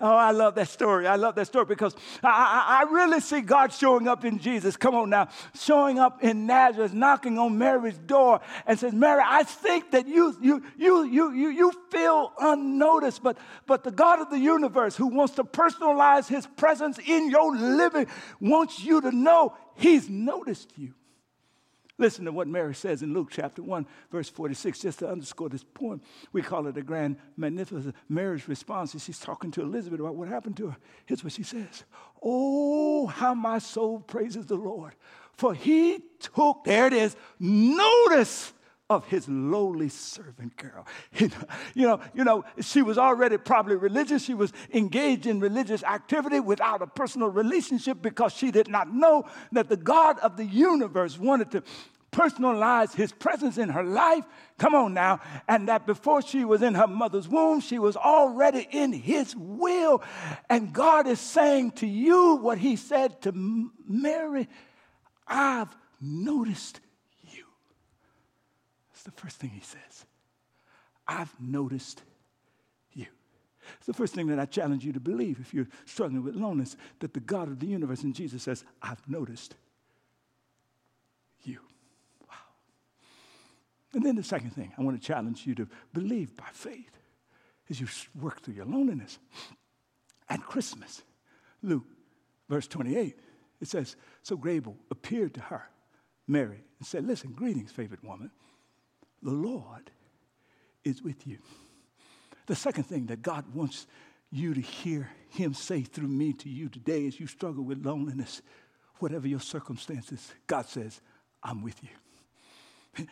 Oh, 0.00 0.14
I 0.14 0.30
love 0.30 0.54
that 0.54 0.68
story. 0.68 1.06
I 1.06 1.16
love 1.16 1.34
that 1.34 1.46
story 1.46 1.64
because 1.64 1.94
I, 2.22 2.28
I, 2.28 2.80
I, 2.80 2.92
really 2.92 3.20
see 3.20 3.40
God 3.40 3.72
showing 3.72 4.08
up 4.08 4.24
in 4.24 4.38
Jesus. 4.38 4.76
Come 4.76 4.94
on 4.94 5.10
now, 5.10 5.28
showing 5.54 5.98
up 5.98 6.22
in 6.22 6.46
Nazareth, 6.46 6.94
knocking 6.94 7.38
on 7.38 7.58
Mary's 7.58 7.98
door, 7.98 8.40
and 8.66 8.78
says, 8.78 8.92
"Mary, 8.92 9.22
I 9.24 9.42
think 9.42 9.90
that 9.90 10.06
you 10.06 10.36
you 10.40 10.62
you 10.78 11.04
you 11.04 11.32
you 11.32 11.48
you 11.50 11.72
feel 11.90 12.32
unnoticed, 12.38 13.22
but 13.22 13.36
but 13.66 13.82
the 13.82 13.90
God 13.90 14.20
of 14.20 14.30
the 14.30 14.38
universe, 14.38 14.96
who 14.96 15.08
wants 15.08 15.34
to 15.34 15.44
personalize 15.44 16.28
His 16.28 16.46
presence 16.46 16.98
in 16.98 17.28
your 17.28 17.56
living, 17.56 18.06
wants 18.40 18.82
you 18.82 19.00
to 19.00 19.10
know 19.10 19.54
He's 19.74 20.08
noticed 20.08 20.72
you." 20.78 20.94
Listen 22.00 22.24
to 22.24 22.32
what 22.32 22.48
Mary 22.48 22.74
says 22.74 23.02
in 23.02 23.12
Luke 23.12 23.28
chapter 23.30 23.62
1, 23.62 23.86
verse 24.10 24.30
46, 24.30 24.78
just 24.80 24.98
to 25.00 25.08
underscore 25.08 25.50
this 25.50 25.62
point. 25.62 26.02
We 26.32 26.40
call 26.40 26.66
it 26.66 26.76
a 26.78 26.82
grand, 26.82 27.18
magnificent 27.36 27.94
Mary's 28.08 28.48
response. 28.48 29.00
She's 29.04 29.18
talking 29.18 29.50
to 29.50 29.60
Elizabeth 29.60 30.00
about 30.00 30.16
what 30.16 30.26
happened 30.26 30.56
to 30.56 30.68
her. 30.68 30.76
Here's 31.04 31.22
what 31.22 31.34
she 31.34 31.42
says 31.42 31.84
Oh, 32.22 33.06
how 33.06 33.34
my 33.34 33.58
soul 33.58 34.00
praises 34.00 34.46
the 34.46 34.54
Lord, 34.54 34.94
for 35.34 35.52
he 35.52 36.02
took, 36.18 36.64
there 36.64 36.86
it 36.86 36.94
is, 36.94 37.14
notice 37.38 38.54
of 38.90 39.06
his 39.06 39.28
lowly 39.28 39.88
servant 39.88 40.56
girl. 40.56 40.86
You 41.74 41.86
know, 41.86 42.00
you 42.12 42.24
know, 42.24 42.44
she 42.60 42.82
was 42.82 42.98
already 42.98 43.38
probably 43.38 43.76
religious. 43.76 44.24
She 44.24 44.34
was 44.34 44.52
engaged 44.74 45.26
in 45.26 45.38
religious 45.38 45.84
activity 45.84 46.40
without 46.40 46.82
a 46.82 46.86
personal 46.86 47.28
relationship 47.28 48.02
because 48.02 48.32
she 48.32 48.50
did 48.50 48.68
not 48.68 48.92
know 48.92 49.24
that 49.52 49.68
the 49.68 49.76
God 49.76 50.18
of 50.18 50.36
the 50.36 50.44
universe 50.44 51.18
wanted 51.18 51.52
to 51.52 51.62
personalize 52.10 52.92
his 52.92 53.12
presence 53.12 53.56
in 53.56 53.68
her 53.68 53.84
life. 53.84 54.24
Come 54.58 54.74
on 54.74 54.94
now. 54.94 55.20
And 55.48 55.68
that 55.68 55.86
before 55.86 56.22
she 56.22 56.44
was 56.44 56.60
in 56.60 56.74
her 56.74 56.88
mother's 56.88 57.28
womb, 57.28 57.60
she 57.60 57.78
was 57.78 57.96
already 57.96 58.66
in 58.70 58.92
his 58.92 59.36
will. 59.36 60.02
And 60.48 60.72
God 60.72 61.06
is 61.06 61.20
saying 61.20 61.72
to 61.72 61.86
you 61.86 62.36
what 62.36 62.58
he 62.58 62.74
said 62.74 63.22
to 63.22 63.70
Mary 63.86 64.48
I've 65.28 65.74
noticed. 66.00 66.80
That's 69.00 69.16
the 69.16 69.22
first 69.22 69.36
thing 69.38 69.50
he 69.50 69.60
says. 69.60 70.04
I've 71.08 71.34
noticed 71.40 72.02
you. 72.92 73.06
It's 73.78 73.86
the 73.86 73.94
first 73.94 74.14
thing 74.14 74.26
that 74.26 74.38
I 74.38 74.44
challenge 74.44 74.84
you 74.84 74.92
to 74.92 75.00
believe 75.00 75.40
if 75.40 75.54
you're 75.54 75.68
struggling 75.86 76.22
with 76.22 76.34
loneliness 76.34 76.76
that 76.98 77.14
the 77.14 77.20
God 77.20 77.48
of 77.48 77.60
the 77.60 77.66
universe 77.66 78.02
and 78.02 78.14
Jesus 78.14 78.42
says, 78.42 78.62
I've 78.82 79.00
noticed 79.08 79.54
you. 81.44 81.60
Wow. 82.28 82.36
And 83.94 84.02
then 84.02 84.16
the 84.16 84.22
second 84.22 84.50
thing 84.50 84.70
I 84.76 84.82
want 84.82 85.00
to 85.00 85.06
challenge 85.06 85.46
you 85.46 85.54
to 85.54 85.68
believe 85.94 86.36
by 86.36 86.48
faith 86.52 86.98
as 87.70 87.80
you 87.80 87.86
work 88.20 88.42
through 88.42 88.54
your 88.54 88.66
loneliness 88.66 89.18
at 90.28 90.42
Christmas. 90.42 91.00
Luke, 91.62 91.86
verse 92.50 92.66
28, 92.66 93.18
it 93.62 93.68
says, 93.68 93.96
So 94.22 94.36
Gabriel 94.36 94.76
appeared 94.90 95.32
to 95.34 95.40
her, 95.40 95.70
Mary, 96.28 96.64
and 96.78 96.86
said, 96.86 97.06
Listen, 97.06 97.32
greetings, 97.32 97.72
favored 97.72 98.02
woman. 98.02 98.30
The 99.22 99.30
Lord 99.30 99.90
is 100.84 101.02
with 101.02 101.26
you. 101.26 101.38
The 102.46 102.56
second 102.56 102.84
thing 102.84 103.06
that 103.06 103.22
God 103.22 103.54
wants 103.54 103.86
you 104.30 104.54
to 104.54 104.60
hear 104.60 105.10
Him 105.28 105.54
say 105.54 105.82
through 105.82 106.08
me 106.08 106.32
to 106.34 106.48
you 106.48 106.68
today 106.68 107.06
as 107.06 107.20
you 107.20 107.26
struggle 107.26 107.64
with 107.64 107.84
loneliness, 107.84 108.42
whatever 108.98 109.28
your 109.28 109.40
circumstances, 109.40 110.32
God 110.46 110.66
says, 110.66 111.00
I'm 111.42 111.62
with 111.62 111.82
you. 111.82 111.90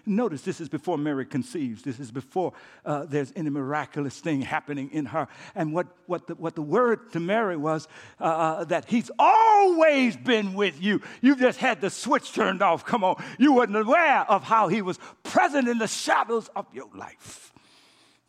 Notice 0.05 0.43
this 0.43 0.61
is 0.61 0.69
before 0.69 0.99
Mary 0.99 1.25
conceives. 1.25 1.83
This 1.83 2.01
is 2.01 2.11
before 2.11 2.53
uh, 2.85 3.05
there's 3.05 3.33
any 3.37 3.49
miraculous 3.49 4.19
thing 4.19 4.43
happening 4.43 4.91
in 4.93 5.07
her. 5.07 5.29
And 5.55 5.73
what, 5.73 5.87
what, 6.07 6.27
the, 6.27 6.35
what 6.35 6.57
the 6.57 6.62
word 6.62 7.12
to 7.12 7.21
Mary 7.21 7.57
was 7.57 7.87
uh, 8.21 8.25
uh, 8.25 8.64
that 8.64 8.87
he's 8.88 9.11
always 9.19 10.17
been 10.17 10.55
with 10.55 10.83
you. 10.83 11.01
You 11.21 11.37
just 11.37 11.61
had 11.61 11.81
the 11.81 11.91
switch 11.91 12.33
turned 12.33 12.61
off. 12.61 12.85
Come 12.85 13.05
on. 13.05 13.23
You 13.38 13.55
weren't 13.55 13.77
aware 13.77 14.23
of 14.29 14.43
how 14.43 14.67
he 14.67 14.83
was 14.83 14.99
present 15.23 15.69
in 15.69 15.79
the 15.79 15.88
shadows 15.88 16.51
of 16.57 16.67
your 16.73 16.91
life. 16.97 17.53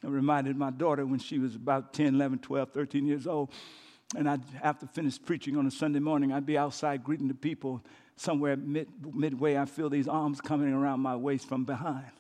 I 0.04 0.08
reminded 0.08 0.56
my 0.56 0.70
daughter 0.70 1.06
when 1.06 1.20
she 1.20 1.40
was 1.40 1.56
about 1.56 1.94
10, 1.94 2.14
11, 2.16 2.40
12, 2.40 2.72
13 2.72 3.08
years 3.08 3.26
old. 3.26 3.52
And 4.16 4.30
I'd, 4.30 4.42
after 4.62 4.88
finish 4.88 5.22
preaching 5.22 5.58
on 5.58 5.66
a 5.66 5.72
Sunday 5.72 6.00
morning, 6.00 6.32
I'd 6.32 6.46
be 6.46 6.58
outside 6.58 7.04
greeting 7.04 7.28
the 7.28 7.34
people 7.34 7.84
somewhere 8.20 8.58
mid, 8.58 8.88
midway, 9.14 9.58
I 9.58 9.66
feel 9.66 9.90
these 9.90 10.08
arms 10.08 10.42
coming 10.42 10.74
around 10.74 11.00
my 11.00 11.16
waist 11.16 11.48
from 11.48 11.64
behind. 11.64 12.12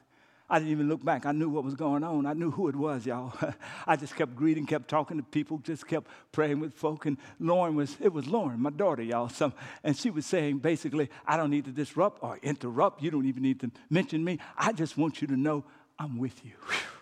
I 0.51 0.57
didn't 0.57 0.71
even 0.71 0.89
look 0.89 1.05
back. 1.05 1.27
I 1.27 1.31
knew 1.31 1.47
what 1.47 1.63
was 1.63 1.75
going 1.75 2.03
on. 2.03 2.25
I 2.25 2.33
knew 2.33 2.49
who 2.49 2.69
it 2.69 2.75
was, 2.75 3.05
y'all. 3.05 3.33
I 3.87 3.95
just 3.95 4.15
kept 4.15 4.35
greeting, 4.35 4.65
kept 4.65 4.87
talking 4.87 5.17
to 5.17 5.23
people, 5.23 5.59
just 5.59 5.87
kept 5.87 6.07
praying 6.31 6.59
with 6.59 6.73
folk. 6.73 7.05
And 7.05 7.17
Lauren 7.39 7.75
was, 7.75 7.95
it 7.99 8.11
was 8.11 8.25
Lauren, 8.27 8.59
my 8.59 8.71
daughter, 8.71 9.03
y'all. 9.03 9.29
Some, 9.29 9.53
and 9.83 9.95
she 9.95 10.09
was 10.09 10.25
saying 10.25 10.59
basically, 10.59 11.09
I 11.27 11.37
don't 11.37 11.51
need 11.51 11.65
to 11.65 11.71
disrupt 11.71 12.23
or 12.23 12.39
interrupt. 12.41 13.03
You 13.03 13.11
don't 13.11 13.27
even 13.27 13.43
need 13.43 13.59
to 13.59 13.69
mention 13.91 14.23
me. 14.23 14.39
I 14.57 14.71
just 14.71 14.97
want 14.97 15.21
you 15.21 15.27
to 15.27 15.37
know 15.37 15.65
I'm 15.99 16.17
with 16.17 16.43
you. 16.43 16.53
Whew. 16.67 16.98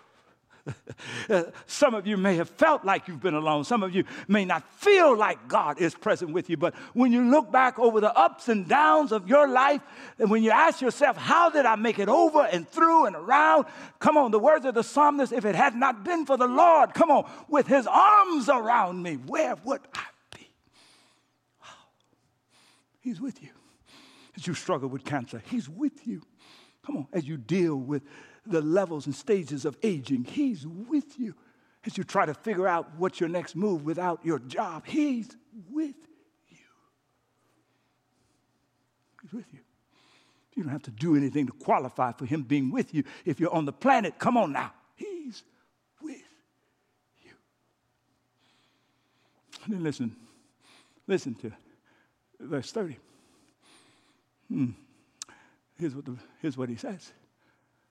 Some 1.68 1.94
of 1.94 2.08
you 2.08 2.18
may 2.18 2.36
have 2.36 2.50
felt 2.50 2.86
like 2.86 3.08
you've 3.08 3.22
been 3.22 3.34
alone. 3.34 3.64
Some 3.64 3.84
of 3.84 3.94
you 3.94 4.04
may 4.28 4.46
not 4.46 4.68
feel 4.80 5.16
like 5.16 5.48
God 5.48 5.80
is 5.80 5.94
present 5.96 6.32
with 6.32 6.50
you. 6.50 6.58
But 6.58 6.76
when 6.94 7.12
you 7.12 7.30
look 7.30 7.52
back 7.52 7.80
over 7.80 8.00
the 8.02 8.16
ups 8.18 8.50
and 8.50 8.68
downs 8.68 9.12
of 9.12 9.28
your 9.28 9.48
life, 9.48 9.82
and 10.20 10.30
when 10.30 10.44
you 10.44 10.52
ask 10.52 10.82
yourself, 10.82 11.18
How 11.18 11.50
did 11.50 11.66
I 11.66 11.76
make 11.76 12.00
it 12.00 12.10
over 12.10 12.44
and 12.44 12.68
through 12.68 13.06
and 13.06 13.16
around? 13.16 13.66
Come 14.00 14.18
on, 14.18 14.32
the 14.32 14.40
words 14.40 14.66
of 14.66 14.74
the 14.74 14.84
psalmist, 14.84 15.32
if 15.32 15.46
it 15.46 15.56
had 15.56 15.76
not 15.76 16.04
been 16.04 16.26
for 16.26 16.38
the 16.38 16.48
Lord, 16.48 16.94
come 16.94 17.12
on, 17.12 17.30
with 17.48 17.68
his 17.68 17.88
arms 17.88 18.50
around 18.50 19.02
me, 19.02 19.16
where 19.16 19.56
would 19.64 19.82
I 19.94 20.04
be? 20.36 20.50
Wow. 21.62 21.68
He's 23.02 23.22
with 23.22 23.42
you. 23.42 23.50
As 24.36 24.46
you 24.46 24.54
struggle 24.54 24.88
with 24.88 25.04
cancer, 25.04 25.42
He's 25.50 25.68
with 25.68 26.06
you. 26.06 26.22
Come 26.86 26.98
on, 26.98 27.08
as 27.12 27.28
you 27.28 27.38
deal 27.38 27.76
with 27.76 28.04
the 28.50 28.62
levels 28.62 29.06
and 29.06 29.16
stages 29.16 29.66
of 29.66 29.78
aging. 29.84 30.24
He's 30.24 30.66
with 30.66 31.20
you 31.20 31.36
as 31.86 31.98
you 31.98 32.04
try 32.04 32.26
to 32.26 32.34
figure 32.34 32.68
out 32.68 32.96
what's 32.98 33.20
your 33.20 33.30
next 33.30 33.56
move 33.56 33.84
without 33.84 34.26
your 34.26 34.40
job. 34.40 34.86
He's 34.86 35.30
with 35.72 35.96
you. 36.50 36.58
He's 39.22 39.34
with 39.34 39.46
you. 39.54 39.60
You 40.56 40.64
don't 40.64 40.72
have 40.72 40.84
to 40.84 40.92
do 40.92 41.16
anything 41.16 41.46
to 41.46 41.54
qualify 41.54 42.14
for 42.14 42.26
him 42.26 42.42
being 42.42 42.72
with 42.72 42.94
you. 42.94 43.04
If 43.26 43.40
you're 43.40 43.54
on 43.54 43.66
the 43.66 43.74
planet, 43.74 44.18
come 44.18 44.38
on 44.38 44.52
now. 44.52 44.74
He's 44.96 45.44
with 46.02 46.24
you. 47.24 47.32
And 49.66 49.76
then 49.76 49.84
listen, 49.84 50.16
listen 51.06 51.36
to 51.36 51.52
verse 52.40 52.72
30. 52.72 52.98
Hmm. 54.50 54.72
Here's, 55.78 55.94
what 55.94 56.06
the, 56.06 56.18
here's 56.42 56.58
what 56.58 56.70
he 56.70 56.76
says. 56.76 57.12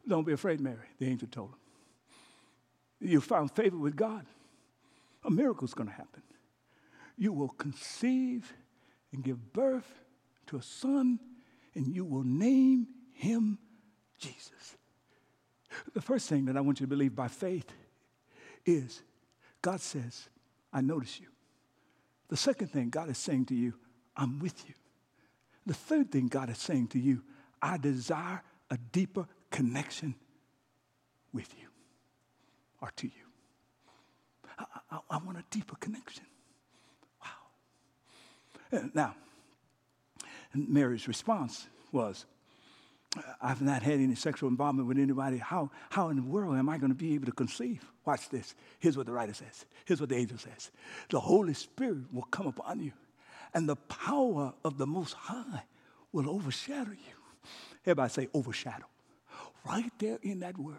Don't 0.09 0.27
be 0.27 0.33
afraid, 0.33 0.61
Mary, 0.61 0.87
the 0.99 1.07
angel 1.07 1.29
told 1.31 1.51
him. 1.51 3.11
You 3.11 3.21
found 3.21 3.51
favor 3.53 3.77
with 3.77 3.97
God. 3.97 4.25
A 5.25 5.31
miracle's 5.31 5.75
going 5.75 5.89
to 5.89 5.95
happen. 5.95 6.23
You 7.19 7.33
will 7.33 7.49
conceive 7.49 8.53
and 9.13 9.25
give 9.25 9.53
birth 9.53 10.01
to 10.47 10.57
a 10.57 10.63
son, 10.63 11.19
and 11.75 11.87
you 11.89 12.05
will 12.05 12.23
name 12.23 12.87
him 13.13 13.59
Jesus. 14.19 14.77
The 15.95 16.01
first 16.01 16.29
thing 16.29 16.45
that 16.47 16.57
I 16.57 16.61
want 16.61 16.81
you 16.81 16.87
to 16.87 16.91
believe 16.91 17.15
by 17.15 17.29
faith 17.29 17.71
is 18.65 19.03
God 19.63 19.81
says, 19.81 20.29
I 20.73 20.81
notice 20.81 21.21
you. 21.21 21.27
The 22.29 22.37
second 22.37 22.69
thing 22.69 22.91
God 22.91 23.11
is 23.11 23.19
saying 23.19 23.47
to 23.47 23.55
you, 23.55 23.75
I'm 24.17 24.39
with 24.39 24.69
you. 24.69 24.75
The 25.67 25.75
third 25.75 26.13
thing 26.13 26.29
God 26.29 26.51
is 26.51 26.59
saying 26.59 26.89
to 26.89 26.99
you, 26.99 27.23
I 27.61 27.77
desire 27.79 28.43
a 28.71 28.77
deeper 28.77 29.27
connection 29.57 30.15
with 31.33 31.51
you 31.59 31.69
or 32.83 32.91
to 32.95 33.07
you. 33.07 33.27
I, 34.59 34.65
I, 34.91 34.99
I 35.13 35.17
want 35.17 35.39
a 35.39 35.45
deeper 35.51 35.77
connection. 35.77 36.27
Wow. 37.23 38.79
Uh, 38.79 38.83
now, 38.93 39.15
Mary's 40.55 41.09
response 41.09 41.67
was, 41.91 42.27
I've 43.41 43.63
not 43.63 43.83
had 43.83 43.95
any 43.95 44.15
sexual 44.15 44.51
involvement 44.51 44.89
with 44.89 44.99
anybody. 44.99 45.39
How, 45.39 45.71
how 45.89 46.11
in 46.11 46.17
the 46.17 46.23
world 46.23 46.59
am 46.59 46.69
I 46.69 46.77
going 46.77 46.93
to 46.93 46.95
be 46.95 47.15
able 47.15 47.25
to 47.25 47.33
conceive? 47.33 47.83
Watch 48.05 48.29
this. 48.29 48.55
Here's 48.79 48.99
what 48.99 49.07
the 49.07 49.13
writer 49.13 49.33
says. 49.33 49.65
Here's 49.87 50.01
what 50.03 50.11
the 50.11 50.17
angel 50.17 50.37
says. 50.37 50.71
The 51.09 51.21
Holy 51.21 51.55
Spirit 51.55 52.13
will 52.13 52.25
come 52.25 52.47
upon 52.47 52.81
you, 52.81 52.93
and 53.55 53.67
the 53.67 53.77
power 53.77 54.53
of 54.67 54.77
the 54.77 54.87
Most 54.87 55.15
High 55.15 55.63
will 56.13 56.29
overshadow 56.29 56.91
you. 56.91 57.49
Everybody 57.87 58.11
say 58.11 58.29
overshadow 58.35 58.85
right 59.69 59.93
there 59.99 60.19
in 60.23 60.41
that 60.41 60.59
word 60.59 60.77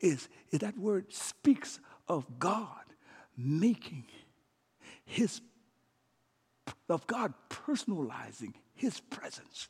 is, 0.00 0.28
is 0.50 0.60
that 0.60 0.78
word 0.78 1.12
speaks 1.12 1.80
of 2.08 2.38
God 2.38 2.84
making 3.36 4.04
his, 5.04 5.40
of 6.88 7.06
God 7.06 7.34
personalizing 7.50 8.54
his 8.74 9.00
presence 9.00 9.68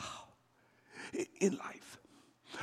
oh, 0.00 0.26
in 1.40 1.56
life. 1.56 1.98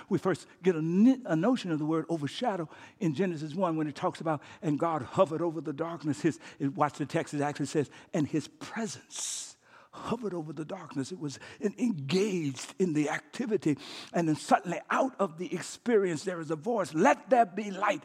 We 0.08 0.20
first 0.20 0.48
get 0.64 0.76
a, 0.76 0.80
a, 1.26 1.36
notion 1.36 1.72
of 1.72 1.80
the 1.80 1.86
word 1.86 2.06
overshadow 2.08 2.70
in 3.02 3.14
Genesis 3.14 3.54
1 3.54 3.76
when 3.76 3.88
it 3.88 3.96
talks 3.96 4.22
about, 4.22 4.42
and 4.62 4.80
God 4.80 5.02
hovered 5.02 5.42
over 5.42 5.60
the 5.60 5.74
darkness. 5.74 6.22
His, 6.22 6.40
watch 6.76 6.94
the 6.94 7.06
text, 7.06 7.34
it 7.34 7.42
actually 7.42 7.66
says, 7.66 7.90
and 8.14 8.26
his 8.26 8.48
presence 8.48 9.58
hovered 9.92 10.34
over 10.34 10.54
the 10.54 10.66
darkness. 10.66 11.12
It 11.12 11.20
was 11.20 11.38
engaged 11.62 12.74
in 12.80 12.94
the 12.94 13.10
activity. 13.10 13.78
And 14.14 14.28
then 14.28 14.36
suddenly, 14.36 14.80
out 14.90 15.14
of 15.20 15.38
the 15.38 15.54
experience, 15.54 16.24
there 16.24 16.40
is 16.40 16.52
a 16.52 16.56
voice 16.56 16.94
let 16.94 17.30
there 17.30 17.46
be 17.46 17.72
light. 17.72 18.04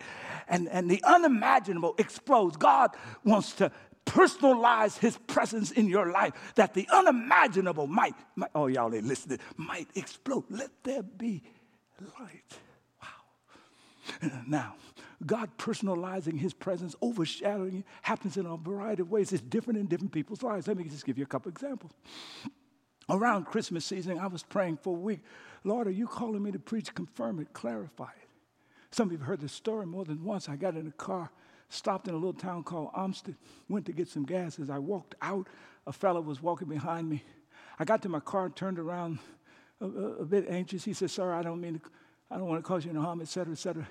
And, 0.49 0.69
and 0.69 0.91
the 0.91 1.03
unimaginable 1.05 1.95
explodes. 1.99 2.57
God 2.57 2.91
wants 3.25 3.53
to 3.55 3.71
personalize 4.05 4.99
his 4.99 5.19
presence 5.27 5.73
in 5.73 5.89
your 5.89 6.11
life 6.13 6.33
that 6.55 6.75
the 6.75 6.89
unimaginable 6.93 7.87
might, 7.87 8.15
might 8.37 8.51
oh, 8.55 8.69
y'all 8.69 8.95
ain't 8.95 9.07
listening, 9.07 9.39
might 9.57 9.89
explode. 9.95 10.45
Let 10.49 10.71
there 10.85 11.03
be 11.03 11.43
light. 12.19 12.59
Wow. 13.03 14.31
Now, 14.47 14.75
God 15.25 15.51
personalizing 15.57 16.39
his 16.39 16.53
presence, 16.53 16.95
overshadowing 17.01 17.85
happens 18.03 18.37
in 18.37 18.45
a 18.45 18.57
variety 18.57 19.03
of 19.03 19.11
ways. 19.11 19.33
It's 19.33 19.43
different 19.43 19.79
in 19.79 19.87
different 19.87 20.13
people's 20.13 20.43
lives. 20.43 20.69
Let 20.69 20.77
me 20.77 20.85
just 20.85 21.07
give 21.07 21.17
you 21.17 21.25
a 21.25 21.29
couple 21.29 21.51
examples. 21.51 21.93
Around 23.09 23.47
Christmas 23.47 23.85
season, 23.85 24.19
I 24.19 24.27
was 24.27 24.43
praying 24.43 24.79
for 24.83 24.91
a 24.91 25.01
week. 25.01 25.21
Lord, 25.65 25.87
are 25.87 25.93
you 25.93 26.07
calling 26.07 26.43
me 26.43 26.53
to 26.53 26.59
preach? 26.59 26.93
Confirm 26.95 27.39
it, 27.39 27.53
clarify 27.53 28.11
it. 28.21 28.29
Some 28.91 29.09
of 29.09 29.13
you 29.13 29.19
have 29.19 29.27
heard 29.27 29.41
this 29.41 29.53
story 29.53 29.87
more 29.87 30.05
than 30.05 30.23
once. 30.25 30.49
I 30.49 30.57
got 30.57 30.77
in 30.77 30.87
a 30.87 30.93
car, 30.93 31.31
stopped 31.69 32.09
in 32.09 32.15
a 32.15 32.17
little 32.17 32.33
town 32.33 32.63
called 32.63 32.91
Olmsted, 32.95 33.37
went 33.69 33.87
to 33.87 33.93
get 33.93 34.09
some 34.09 34.25
gas. 34.25 34.59
As 34.59 34.71
I 34.71 34.79
walked 34.79 35.15
out, 35.23 35.49
a 35.87 35.93
fellow 35.93 36.21
was 36.21 36.43
walking 36.43 36.69
behind 36.69 37.09
me. 37.09 37.23
I 37.79 37.85
got 37.85 38.03
to 38.03 38.09
my 38.09 38.21
car, 38.21 38.51
turned 38.51 38.79
around 38.79 39.19
a, 39.81 39.87
a, 39.87 40.13
a 40.19 40.25
bit 40.25 40.47
anxious. 40.49 40.85
He 40.85 40.93
said, 40.93 41.11
Sir, 41.11 41.33
I 41.33 41.43
don't 41.43 41.61
mean 41.61 41.79
to, 41.79 41.81
I 42.31 42.39
don't 42.39 42.49
want 42.49 42.63
to 42.63 42.67
cause 42.67 42.85
you 42.85 42.91
any 42.91 43.01
harm, 43.01 43.21
et 43.21 43.29
cetera, 43.29 43.53
et 43.53 43.59
cetera. 43.59 43.87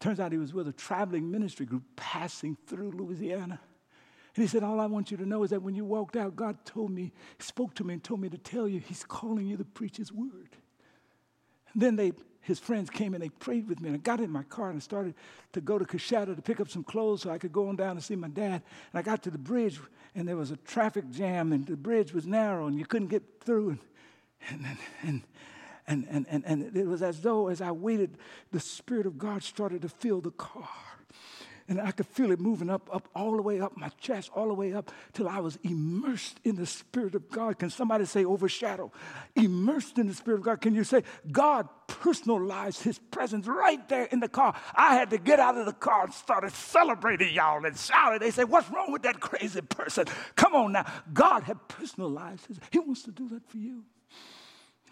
Turns 0.00 0.20
out 0.20 0.32
he 0.32 0.38
was 0.38 0.52
with 0.52 0.68
a 0.68 0.72
traveling 0.72 1.30
ministry 1.30 1.66
group 1.66 1.82
passing 1.96 2.56
through 2.66 2.92
Louisiana. 2.92 3.60
And 4.36 4.42
he 4.42 4.48
said, 4.48 4.62
All 4.62 4.80
I 4.80 4.86
want 4.86 5.10
you 5.10 5.16
to 5.16 5.26
know 5.26 5.44
is 5.44 5.50
that 5.50 5.62
when 5.62 5.74
you 5.74 5.84
walked 5.84 6.16
out, 6.16 6.36
God 6.36 6.64
told 6.64 6.90
me, 6.90 7.12
spoke 7.38 7.74
to 7.74 7.84
me, 7.84 7.94
and 7.94 8.04
told 8.04 8.20
me 8.20 8.28
to 8.28 8.38
tell 8.38 8.66
you 8.66 8.80
he's 8.80 9.04
calling 9.04 9.46
you 9.46 9.56
to 9.56 9.64
preach 9.64 9.96
his 9.96 10.12
word. 10.12 10.56
And 11.72 11.82
then 11.82 11.96
they, 11.96 12.12
his 12.40 12.58
friends 12.58 12.90
came 12.90 13.14
and 13.14 13.22
they 13.22 13.28
prayed 13.28 13.68
with 13.68 13.80
me. 13.80 13.88
And 13.88 13.96
I 13.96 13.98
got 13.98 14.20
in 14.20 14.30
my 14.30 14.42
car 14.44 14.70
and 14.70 14.76
I 14.76 14.80
started 14.80 15.14
to 15.52 15.60
go 15.60 15.78
to 15.78 15.84
Coushatta 15.84 16.34
to 16.34 16.42
pick 16.42 16.60
up 16.60 16.68
some 16.68 16.84
clothes 16.84 17.22
so 17.22 17.30
I 17.30 17.38
could 17.38 17.52
go 17.52 17.68
on 17.68 17.76
down 17.76 17.92
and 17.92 18.02
see 18.02 18.16
my 18.16 18.28
dad. 18.28 18.62
And 18.92 18.98
I 18.98 19.02
got 19.02 19.22
to 19.24 19.30
the 19.30 19.38
bridge 19.38 19.78
and 20.14 20.26
there 20.26 20.36
was 20.36 20.50
a 20.50 20.56
traffic 20.56 21.10
jam 21.10 21.52
and 21.52 21.66
the 21.66 21.76
bridge 21.76 22.12
was 22.12 22.26
narrow 22.26 22.66
and 22.66 22.78
you 22.78 22.86
couldn't 22.86 23.08
get 23.08 23.22
through. 23.40 23.78
And, 24.50 24.66
and, 24.66 24.78
and 25.02 25.22
and, 25.86 26.06
and, 26.10 26.26
and, 26.28 26.44
and 26.46 26.76
it 26.76 26.86
was 26.86 27.02
as 27.02 27.20
though 27.20 27.48
as 27.48 27.60
I 27.60 27.70
waited, 27.70 28.16
the 28.52 28.60
Spirit 28.60 29.06
of 29.06 29.18
God 29.18 29.42
started 29.42 29.82
to 29.82 29.88
fill 29.88 30.20
the 30.20 30.30
car. 30.30 30.68
and 31.68 31.80
I 31.80 31.90
could 31.92 32.06
feel 32.06 32.30
it 32.30 32.40
moving 32.40 32.68
up, 32.68 32.88
up, 32.92 33.08
all 33.14 33.36
the 33.36 33.42
way 33.42 33.60
up 33.60 33.76
my 33.76 33.88
chest, 34.00 34.30
all 34.34 34.48
the 34.48 34.54
way 34.54 34.72
up 34.74 34.90
till 35.12 35.28
I 35.28 35.40
was 35.40 35.58
immersed 35.62 36.38
in 36.44 36.56
the 36.56 36.66
Spirit 36.66 37.14
of 37.14 37.30
God. 37.30 37.58
Can 37.58 37.70
somebody 37.70 38.04
say 38.04 38.24
overshadow? 38.24 38.92
Immersed 39.34 39.98
in 39.98 40.06
the 40.06 40.14
Spirit 40.14 40.38
of 40.38 40.44
God. 40.44 40.60
Can 40.60 40.74
you 40.74 40.84
say 40.84 41.02
God 41.30 41.68
personalized 41.86 42.82
His 42.82 42.98
presence 42.98 43.46
right 43.46 43.86
there 43.88 44.04
in 44.04 44.20
the 44.20 44.28
car? 44.28 44.54
I 44.74 44.94
had 44.94 45.10
to 45.10 45.18
get 45.18 45.40
out 45.40 45.56
of 45.56 45.66
the 45.66 45.72
car 45.72 46.04
and 46.04 46.14
started 46.14 46.52
celebrating 46.52 47.34
y'all 47.34 47.64
and 47.64 47.76
shouting. 47.76 48.20
They 48.20 48.30
say, 48.30 48.44
"What's 48.44 48.70
wrong 48.70 48.92
with 48.92 49.02
that 49.02 49.20
crazy 49.20 49.62
person?" 49.62 50.06
Come 50.36 50.54
on 50.54 50.72
now, 50.72 50.86
God 51.12 51.44
had 51.44 51.66
personalized 51.68 52.46
His. 52.46 52.58
He 52.70 52.78
wants 52.78 53.02
to 53.04 53.10
do 53.10 53.28
that 53.30 53.48
for 53.48 53.58
you. 53.58 53.84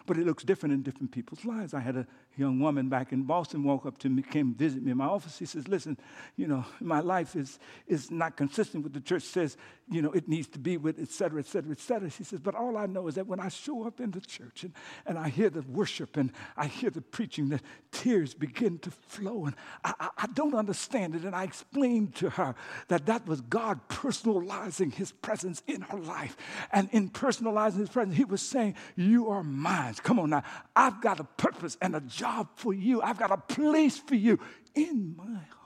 But 0.05 0.17
it 0.17 0.25
looks 0.25 0.43
different 0.43 0.73
in 0.73 0.81
different 0.81 1.11
people's 1.11 1.45
lives. 1.45 1.73
I 1.73 1.79
had 1.79 1.95
a 1.95 2.05
young 2.35 2.59
woman 2.59 2.89
back 2.89 3.13
in 3.13 3.23
Boston 3.23 3.63
walk 3.63 3.85
up 3.85 3.97
to 3.99 4.09
me, 4.09 4.21
came 4.21 4.53
visit 4.53 4.83
me 4.83 4.91
in 4.91 4.97
my 4.97 5.05
office. 5.05 5.37
She 5.37 5.45
says, 5.45 5.67
Listen, 5.67 5.97
you 6.35 6.47
know, 6.47 6.65
my 6.81 6.99
life 6.99 7.35
is, 7.35 7.59
is 7.87 8.11
not 8.11 8.35
consistent 8.35 8.83
with 8.83 8.93
the 8.93 8.99
church 8.99 9.23
says, 9.23 9.55
you 9.89 10.01
know, 10.01 10.11
it 10.11 10.29
needs 10.29 10.47
to 10.47 10.59
be 10.59 10.77
with, 10.77 10.97
et 10.99 11.09
cetera, 11.09 11.39
et 11.39 11.45
cetera, 11.45 11.71
et 11.71 11.79
cetera. 11.79 12.09
She 12.09 12.23
says, 12.23 12.39
But 12.39 12.55
all 12.55 12.77
I 12.77 12.85
know 12.85 13.07
is 13.07 13.15
that 13.15 13.27
when 13.27 13.39
I 13.39 13.49
show 13.49 13.85
up 13.85 13.99
in 13.99 14.11
the 14.11 14.21
church 14.21 14.63
and, 14.63 14.73
and 15.05 15.17
I 15.17 15.27
hear 15.27 15.49
the 15.49 15.61
worship 15.61 16.15
and 16.15 16.31
I 16.55 16.67
hear 16.67 16.89
the 16.89 17.01
preaching, 17.01 17.49
the 17.49 17.59
tears 17.91 18.33
begin 18.33 18.79
to 18.79 18.91
flow. 18.91 19.45
And 19.45 19.55
I, 19.83 19.93
I, 19.99 20.09
I 20.19 20.27
don't 20.27 20.55
understand 20.55 21.15
it. 21.15 21.23
And 21.23 21.35
I 21.35 21.43
explained 21.43 22.15
to 22.15 22.29
her 22.31 22.55
that 22.87 23.05
that 23.07 23.27
was 23.27 23.41
God 23.41 23.81
personalizing 23.89 24.93
his 24.93 25.11
presence 25.11 25.61
in 25.67 25.81
her 25.81 25.99
life. 25.99 26.37
And 26.71 26.89
in 26.91 27.09
personalizing 27.09 27.79
his 27.79 27.89
presence, 27.89 28.15
he 28.15 28.25
was 28.25 28.41
saying, 28.41 28.75
You 28.95 29.29
are 29.29 29.43
mine. 29.43 29.95
Come 29.95 30.19
on 30.19 30.29
now. 30.29 30.43
I've 30.75 31.01
got 31.01 31.19
a 31.19 31.25
purpose 31.25 31.77
and 31.81 31.95
a 31.95 32.01
job 32.01 32.47
for 32.55 32.73
you. 32.73 33.01
I've 33.01 33.17
got 33.17 33.31
a 33.31 33.37
place 33.37 33.97
for 33.97 34.15
you 34.15 34.39
in 34.75 35.15
my 35.17 35.25
heart. 35.25 35.62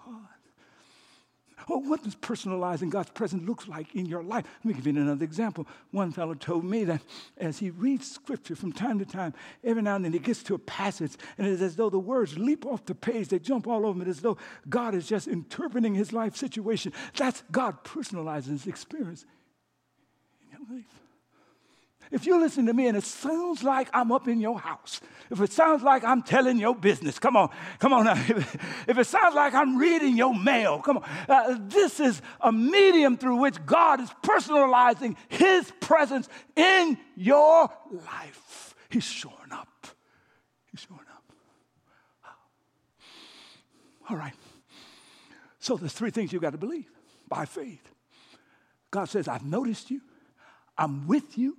Well, 1.68 1.82
what 1.82 2.04
does 2.04 2.16
personalizing 2.16 2.90
God's 2.90 3.10
presence 3.10 3.48
look 3.48 3.68
like 3.68 3.94
in 3.94 4.06
your 4.06 4.24
life? 4.24 4.46
Let 4.60 4.66
me 4.66 4.74
give 4.74 4.88
you 4.88 5.02
another 5.02 5.26
example. 5.26 5.68
One 5.92 6.12
fellow 6.12 6.34
told 6.34 6.64
me 6.64 6.86
that 6.86 7.02
as 7.38 7.60
he 7.60 7.72
reads 7.72 8.10
scripture 8.10 8.56
from 8.56 8.72
time 8.72 9.00
to 9.00 9.06
time, 9.06 9.34
every 9.64 9.82
now 9.82 9.98
and 9.98 10.06
then 10.06 10.14
he 10.14 10.20
gets 10.20 10.44
to 10.44 10.56
a 10.56 10.60
passage 10.60 11.14
and 11.38 11.46
it's 11.46 11.62
as 11.62 11.76
though 11.76 11.90
the 11.90 12.00
words 12.00 12.38
leap 12.38 12.66
off 12.66 12.86
the 12.86 12.96
page, 12.96 13.28
they 13.28 13.40
jump 13.40 13.68
all 13.68 13.86
over 13.86 14.02
him, 14.02 14.08
as 14.08 14.22
though 14.22 14.38
God 14.70 14.96
is 14.96 15.08
just 15.08 15.28
interpreting 15.28 15.94
his 15.94 16.14
life 16.14 16.38
situation. 16.38 16.94
That's 17.16 17.44
God 17.52 17.84
personalizing 17.84 18.52
his 18.52 18.68
experience 18.68 19.26
in 20.42 20.58
your 20.58 20.78
life. 20.78 21.07
If 22.12 22.26
you 22.26 22.40
listen 22.40 22.66
to 22.68 22.74
me 22.74 22.88
and 22.88 22.98
it 22.98 23.04
sounds 23.04 23.64
like 23.64 23.90
I'm 23.94 24.12
up 24.12 24.28
in 24.28 24.40
your 24.40 24.60
house, 24.60 25.02
if 25.30 25.42
it 25.42 25.52
sounds 25.52 25.84
like 25.84 26.04
I'm 26.04 26.24
telling 26.24 26.58
your 26.58 26.76
business, 26.76 27.20
come 27.20 27.36
on, 27.36 27.50
come 27.80 27.94
on 27.94 28.06
now. 28.06 28.14
If, 28.88 28.98
it 28.98 29.08
sounds 29.08 29.36
like 29.36 29.54
I'm 29.54 29.78
reading 29.78 30.16
your 30.16 30.34
mail, 30.34 30.80
come 30.80 30.98
on. 30.98 31.04
Uh, 31.28 31.58
this 31.68 32.00
is 32.00 32.22
a 32.40 32.52
medium 32.52 33.18
through 33.18 33.38
which 33.38 33.66
God 33.66 34.00
is 34.00 34.10
personalizing 34.24 35.18
His 35.28 35.72
presence 35.82 36.30
in 36.56 36.98
your 37.16 37.70
life. 37.92 38.76
He's 38.90 39.04
showing 39.04 39.52
up. 39.52 39.88
He's 40.72 40.82
showing 40.82 41.02
up. 41.14 41.24
All 44.10 44.16
right. 44.16 44.34
So 45.60 45.76
there's 45.76 45.94
three 45.94 46.12
things 46.12 46.32
you've 46.32 46.42
got 46.42 46.52
to 46.52 46.58
believe 46.58 46.90
by 47.28 47.46
faith. 47.46 47.82
God 48.90 49.10
says, 49.10 49.28
I've 49.28 49.46
noticed 49.46 49.92
you, 49.92 50.02
I'm 50.78 51.08
with 51.08 51.38
you, 51.38 51.58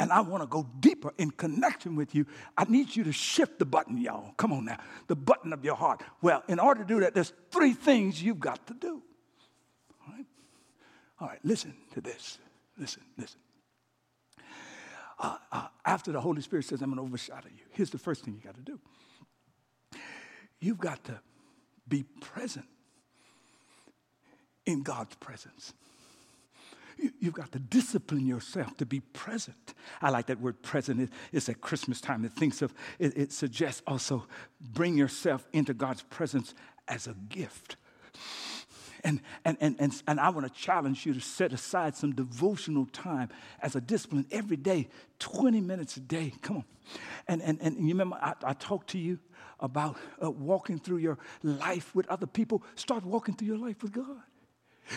and 0.00 0.10
I 0.10 0.22
want 0.22 0.42
to 0.42 0.46
go 0.46 0.66
deeper 0.80 1.12
in 1.18 1.30
connection 1.30 1.94
with 1.94 2.14
you, 2.14 2.24
I 2.56 2.64
need 2.64 2.96
you 2.96 3.04
to 3.04 3.12
shift 3.12 3.58
the 3.58 3.66
button, 3.66 3.98
y'all. 3.98 4.32
Come 4.38 4.50
on 4.50 4.64
now, 4.64 4.78
the 5.08 5.14
button 5.14 5.52
of 5.52 5.62
your 5.62 5.76
heart. 5.76 6.02
Well, 6.22 6.42
in 6.48 6.58
order 6.58 6.80
to 6.82 6.88
do 6.88 7.00
that, 7.00 7.14
there's 7.14 7.34
three 7.50 7.74
things 7.74 8.20
you've 8.20 8.40
got 8.40 8.66
to 8.68 8.74
do. 8.74 9.02
All 10.08 10.14
right, 10.14 10.26
All 11.20 11.28
right 11.28 11.38
listen 11.44 11.74
to 11.92 12.00
this. 12.00 12.38
Listen, 12.78 13.02
listen. 13.18 13.38
Uh, 15.18 15.36
uh, 15.52 15.66
after 15.84 16.12
the 16.12 16.20
Holy 16.20 16.40
Spirit 16.40 16.64
says, 16.64 16.80
I'm 16.80 16.88
going 16.88 16.96
to 16.96 17.02
overshadow 17.02 17.48
you, 17.54 17.64
here's 17.72 17.90
the 17.90 17.98
first 17.98 18.24
thing 18.24 18.34
you 18.34 18.40
got 18.40 18.54
to 18.54 18.62
do. 18.62 18.80
You've 20.60 20.78
got 20.78 21.04
to 21.04 21.20
be 21.86 22.04
present 22.22 22.66
in 24.64 24.82
God's 24.82 25.14
presence. 25.16 25.74
You've 27.18 27.34
got 27.34 27.52
to 27.52 27.58
discipline 27.58 28.26
yourself 28.26 28.76
to 28.78 28.86
be 28.86 29.00
present. 29.00 29.74
I 30.02 30.10
like 30.10 30.26
that 30.26 30.40
word 30.40 30.62
present. 30.62 31.10
It's 31.32 31.48
at 31.48 31.60
Christmas 31.60 32.00
time. 32.00 32.24
It 32.24 32.32
thinks 32.32 32.62
of, 32.62 32.74
it, 32.98 33.16
it 33.16 33.32
suggests 33.32 33.82
also 33.86 34.26
bring 34.60 34.96
yourself 34.96 35.46
into 35.52 35.74
God's 35.74 36.02
presence 36.02 36.54
as 36.88 37.06
a 37.06 37.14
gift. 37.28 37.76
And, 39.02 39.20
and, 39.44 39.56
and, 39.60 39.76
and, 39.78 40.02
and 40.06 40.20
I 40.20 40.28
want 40.30 40.46
to 40.46 40.52
challenge 40.52 41.06
you 41.06 41.14
to 41.14 41.20
set 41.20 41.52
aside 41.52 41.96
some 41.96 42.12
devotional 42.12 42.86
time 42.86 43.30
as 43.62 43.74
a 43.74 43.80
discipline 43.80 44.26
every 44.30 44.56
day, 44.56 44.88
20 45.20 45.60
minutes 45.60 45.96
a 45.96 46.00
day. 46.00 46.34
Come 46.42 46.58
on. 46.58 46.64
And, 47.28 47.42
and, 47.42 47.60
and 47.60 47.76
you 47.78 47.94
remember, 47.94 48.16
I, 48.20 48.34
I 48.44 48.52
talked 48.52 48.90
to 48.90 48.98
you 48.98 49.18
about 49.58 49.96
uh, 50.22 50.30
walking 50.30 50.78
through 50.78 50.98
your 50.98 51.18
life 51.42 51.94
with 51.94 52.08
other 52.08 52.26
people. 52.26 52.62
Start 52.74 53.04
walking 53.04 53.34
through 53.34 53.48
your 53.48 53.58
life 53.58 53.82
with 53.82 53.92
God. 53.92 54.22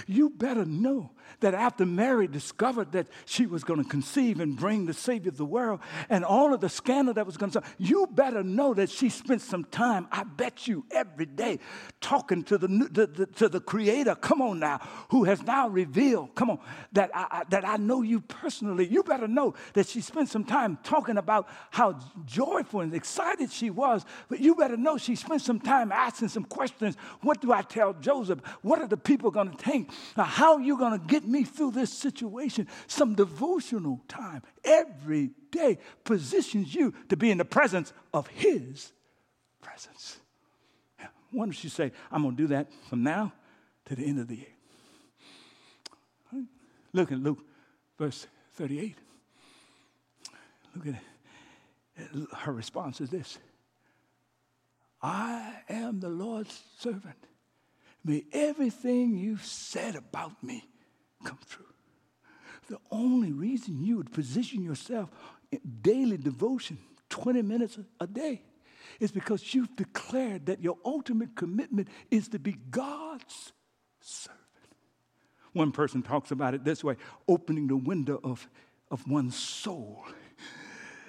You 0.07 0.29
better 0.29 0.65
know 0.65 1.11
that 1.39 1.53
after 1.53 1.85
Mary 1.85 2.27
discovered 2.27 2.91
that 2.93 3.07
she 3.25 3.45
was 3.45 3.63
going 3.63 3.83
to 3.83 3.89
conceive 3.89 4.39
and 4.39 4.55
bring 4.55 4.85
the 4.85 4.93
Savior 4.93 5.29
of 5.29 5.37
the 5.37 5.45
world 5.45 5.81
and 6.09 6.23
all 6.23 6.53
of 6.53 6.61
the 6.61 6.69
scandal 6.69 7.13
that 7.15 7.25
was 7.25 7.37
going 7.37 7.51
to, 7.51 7.61
you 7.77 8.07
better 8.11 8.43
know 8.43 8.73
that 8.73 8.89
she 8.89 9.09
spent 9.09 9.41
some 9.41 9.65
time, 9.65 10.07
I 10.11 10.23
bet 10.23 10.67
you, 10.67 10.85
every 10.91 11.25
day 11.25 11.59
talking 12.01 12.43
to 12.43 12.57
the, 12.57 12.67
the, 12.67 13.07
the 13.07 13.25
to 13.25 13.49
the 13.49 13.59
Creator, 13.59 14.15
come 14.15 14.41
on 14.41 14.59
now, 14.59 14.79
who 15.09 15.25
has 15.25 15.43
now 15.43 15.67
revealed, 15.67 16.33
come 16.35 16.49
on, 16.49 16.59
that 16.93 17.11
I, 17.13 17.27
I, 17.29 17.43
that 17.49 17.67
I 17.67 17.77
know 17.77 18.01
you 18.01 18.21
personally. 18.21 18.87
You 18.87 19.03
better 19.03 19.27
know 19.27 19.53
that 19.73 19.87
she 19.87 20.01
spent 20.01 20.29
some 20.29 20.45
time 20.45 20.77
talking 20.83 21.17
about 21.17 21.47
how 21.71 21.99
joyful 22.25 22.81
and 22.81 22.93
excited 22.93 23.51
she 23.51 23.69
was, 23.69 24.05
but 24.29 24.39
you 24.39 24.55
better 24.55 24.77
know 24.77 24.97
she 24.97 25.15
spent 25.15 25.41
some 25.41 25.59
time 25.59 25.91
asking 25.91 26.29
some 26.29 26.45
questions. 26.45 26.95
What 27.21 27.41
do 27.41 27.51
I 27.51 27.61
tell 27.63 27.93
Joseph? 27.93 28.39
What 28.61 28.81
are 28.81 28.87
the 28.87 28.97
people 28.97 29.31
going 29.31 29.51
to 29.51 29.57
think? 29.73 29.89
Now, 30.15 30.23
how 30.23 30.55
are 30.55 30.61
you 30.61 30.77
going 30.77 30.99
to 30.99 31.05
get 31.05 31.25
me 31.27 31.43
through 31.43 31.71
this 31.71 31.91
situation? 31.91 32.67
Some 32.87 33.15
devotional 33.15 34.01
time 34.07 34.43
every 34.63 35.31
day 35.51 35.79
positions 36.03 36.73
you 36.73 36.93
to 37.09 37.17
be 37.17 37.31
in 37.31 37.37
the 37.37 37.45
presence 37.45 37.93
of 38.13 38.27
His 38.27 38.91
presence. 39.61 40.17
Yeah. 40.99 41.07
Why 41.31 41.45
don't 41.45 41.63
you 41.63 41.69
say, 41.69 41.91
I'm 42.11 42.23
going 42.23 42.35
to 42.35 42.43
do 42.43 42.47
that 42.49 42.67
from 42.89 43.03
now 43.03 43.33
to 43.85 43.95
the 43.95 44.05
end 44.05 44.19
of 44.19 44.27
the 44.27 44.35
year? 44.35 44.45
Right. 46.31 46.45
Look 46.93 47.11
at 47.11 47.19
Luke, 47.19 47.43
verse 47.97 48.27
38. 48.55 48.95
Look 50.75 50.87
at 50.87 50.93
it. 50.93 50.99
Her 52.35 52.51
response 52.51 53.01
is 53.01 53.09
this 53.09 53.37
I 55.01 55.53
am 55.69 55.99
the 55.99 56.09
Lord's 56.09 56.63
servant. 56.79 57.27
May 58.03 58.25
everything 58.33 59.17
you've 59.17 59.45
said 59.45 59.95
about 59.95 60.43
me 60.43 60.67
come 61.23 61.39
true. 61.49 61.65
The 62.67 62.79
only 62.91 63.31
reason 63.31 63.83
you 63.83 63.97
would 63.97 64.11
position 64.11 64.63
yourself 64.63 65.09
in 65.51 65.59
daily 65.81 66.17
devotion, 66.17 66.77
20 67.09 67.41
minutes 67.41 67.77
a 67.99 68.07
day, 68.07 68.41
is 68.99 69.11
because 69.11 69.53
you've 69.53 69.75
declared 69.75 70.45
that 70.47 70.61
your 70.61 70.77
ultimate 70.85 71.35
commitment 71.35 71.87
is 72.09 72.27
to 72.29 72.39
be 72.39 72.53
God's 72.69 73.53
servant. 73.99 74.39
One 75.53 75.71
person 75.71 76.01
talks 76.01 76.31
about 76.31 76.53
it 76.53 76.63
this 76.63 76.83
way 76.83 76.95
opening 77.27 77.67
the 77.67 77.77
window 77.77 78.19
of, 78.23 78.47
of 78.89 79.07
one's 79.07 79.35
soul 79.35 80.03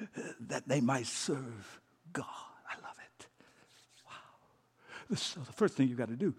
uh, 0.02 0.20
that 0.48 0.68
they 0.68 0.80
might 0.80 1.06
serve 1.06 1.80
God. 2.12 2.24
I 2.68 2.74
love 2.82 2.96
it. 2.98 3.26
Wow. 4.06 4.12
So 5.14 5.40
the 5.40 5.52
first 5.52 5.74
thing 5.74 5.88
you've 5.88 5.98
got 5.98 6.08
to 6.08 6.16
do 6.16 6.34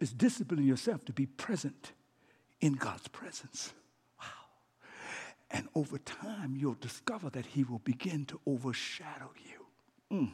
is 0.00 0.12
disciplining 0.12 0.66
yourself 0.66 1.04
to 1.06 1.12
be 1.12 1.26
present 1.26 1.92
in 2.60 2.74
God's 2.74 3.08
presence. 3.08 3.72
Wow. 4.20 4.26
And 5.50 5.68
over 5.74 5.98
time, 5.98 6.56
you'll 6.56 6.76
discover 6.80 7.30
that 7.30 7.46
He 7.46 7.64
will 7.64 7.80
begin 7.80 8.24
to 8.26 8.40
overshadow 8.46 9.30
you, 9.44 10.16
mm. 10.16 10.32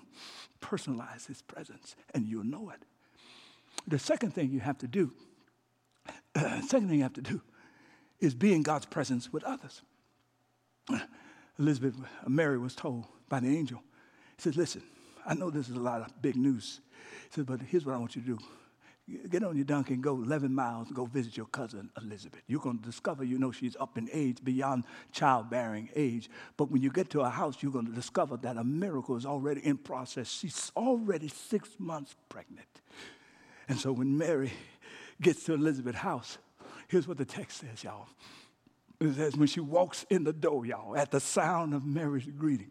personalize 0.61 1.27
His 1.27 1.43
presence, 1.43 1.97
and 2.15 2.27
you'll 2.27 2.45
know 2.45 2.71
it. 2.71 2.83
The 3.87 3.99
second 3.99 4.33
thing 4.33 4.51
you 4.51 4.61
have 4.61 4.79
to 4.79 4.89
do, 4.89 5.13
uh, 6.35 6.61
second 6.67 6.89
thing 6.89 6.99
you 6.99 7.03
have 7.03 7.15
to 7.15 7.23
do, 7.23 7.41
is 8.21 8.35
be 8.35 8.53
in 8.53 8.63
God's 8.63 8.87
presence 8.87 9.33
with 9.33 9.43
others. 9.45 9.83
Elizabeth, 11.59 11.95
Mary 12.27 12.59
was 12.59 12.75
told 12.75 13.07
by 13.29 13.41
the 13.41 13.57
angel, 13.57 13.83
he 14.37 14.43
said, 14.43 14.57
Listen, 14.57 14.83
I 15.27 15.35
know 15.35 15.51
this 15.51 15.69
is 15.69 15.77
a 15.77 15.81
lot 15.81 16.03
of 16.03 16.23
big 16.23 16.37
news. 16.37 16.81
He 17.25 17.35
said, 17.37 17.47
But 17.47 17.61
here's 17.63 17.85
what 17.85 17.95
I 17.95 17.99
want 17.99 18.17
you 18.17 18.23
to 18.23 18.29
do 18.29 18.39
get 19.31 19.43
on 19.43 19.57
your 19.57 19.65
donkey 19.65 19.95
and 19.95 20.03
go 20.03 20.15
11 20.23 20.55
miles 20.55 20.89
and 20.89 20.97
go 20.97 21.07
visit 21.07 21.37
your 21.37 21.47
cousin 21.47 21.91
Elizabeth. 22.01 22.43
You're 22.47 22.61
going 22.61 22.79
to 22.79 22.85
discover, 22.85 23.25
you 23.25 23.39
know, 23.39 23.51
she's 23.51 23.77
up 23.77 23.99
in 23.99 24.09
age, 24.13 24.39
beyond 24.43 24.85
childbearing 25.13 25.89
age. 25.97 26.31
But 26.57 26.71
when 26.71 26.83
you 26.83 26.91
get 26.91 27.11
to 27.11 27.25
her 27.25 27.31
house, 27.31 27.57
you're 27.61 27.73
going 27.73 27.87
to 27.87 27.93
discover 27.93 28.37
that 28.39 28.57
a 28.57 28.65
miracle 28.65 29.17
is 29.17 29.27
already 29.27 29.65
in 29.65 29.79
process. 29.79 30.31
She's 30.31 30.71
already 30.77 31.29
six 31.29 31.71
months 31.79 32.15
pregnant. 32.29 32.69
And 33.69 33.79
so 33.79 33.93
when 33.93 34.17
Mary 34.17 34.53
gets 35.21 35.45
to 35.45 35.55
Elizabeth's 35.55 35.99
house, 35.99 36.39
here's 36.89 37.07
what 37.07 37.19
the 37.19 37.25
text 37.25 37.59
says, 37.59 37.83
y'all. 37.83 38.07
It 39.01 39.15
says, 39.15 39.37
when 39.37 39.49
she 39.49 39.61
walks 39.61 40.05
in 40.11 40.25
the 40.25 40.33
door, 40.33 40.67
y'all, 40.67 40.97
at 40.97 41.11
the 41.11 41.21
sound 41.21 41.73
of 41.73 41.87
Mary's 41.87 42.27
greeting, 42.27 42.71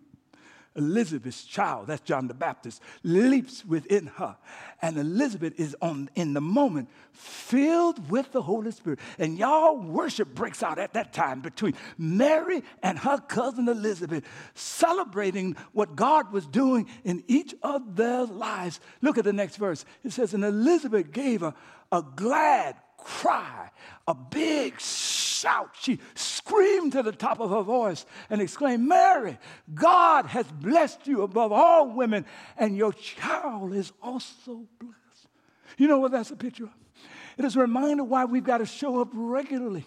Elizabeth's 0.75 1.43
child, 1.43 1.87
that's 1.87 2.01
John 2.01 2.27
the 2.27 2.33
Baptist, 2.33 2.81
leaps 3.03 3.65
within 3.65 4.07
her. 4.17 4.37
And 4.81 4.97
Elizabeth 4.97 5.59
is 5.59 5.75
on 5.81 6.09
in 6.15 6.33
the 6.33 6.41
moment 6.41 6.89
filled 7.11 8.09
with 8.09 8.31
the 8.31 8.41
Holy 8.41 8.71
Spirit. 8.71 8.99
And 9.17 9.37
y'all 9.37 9.77
worship 9.77 10.33
breaks 10.35 10.61
out 10.63 10.79
at 10.79 10.93
that 10.93 11.11
time 11.11 11.41
between 11.41 11.73
Mary 11.97 12.63
and 12.83 12.99
her 12.99 13.17
cousin 13.17 13.67
Elizabeth, 13.67 14.23
celebrating 14.53 15.55
what 15.73 15.95
God 15.95 16.31
was 16.31 16.45
doing 16.45 16.87
in 17.03 17.23
each 17.27 17.55
of 17.63 17.95
their 17.95 18.25
lives. 18.25 18.79
Look 19.01 19.17
at 19.17 19.23
the 19.23 19.33
next 19.33 19.57
verse. 19.57 19.85
It 20.03 20.13
says, 20.13 20.33
And 20.33 20.45
Elizabeth 20.45 21.11
gave 21.11 21.43
a, 21.43 21.53
a 21.91 22.03
glad 22.15 22.75
cry, 23.03 23.69
a 24.07 24.13
big 24.13 24.79
shout. 24.79 25.71
She 25.79 25.99
screamed 26.15 26.93
to 26.93 27.03
the 27.03 27.11
top 27.11 27.39
of 27.39 27.49
her 27.49 27.61
voice 27.61 28.05
and 28.29 28.41
exclaimed, 28.41 28.87
Mary, 28.87 29.37
God 29.73 30.25
has 30.27 30.45
blessed 30.47 31.07
you 31.07 31.21
above 31.21 31.51
all 31.51 31.89
women, 31.89 32.25
and 32.57 32.75
your 32.75 32.93
child 32.93 33.73
is 33.73 33.91
also 34.01 34.67
blessed. 34.79 35.27
You 35.77 35.87
know 35.87 35.99
what 35.99 36.11
that's 36.11 36.31
a 36.31 36.35
picture 36.35 36.65
of? 36.65 36.71
It 37.37 37.45
is 37.45 37.55
a 37.55 37.59
reminder 37.59 38.03
why 38.03 38.25
we've 38.25 38.43
got 38.43 38.57
to 38.57 38.65
show 38.65 38.99
up 38.99 39.09
regularly 39.13 39.85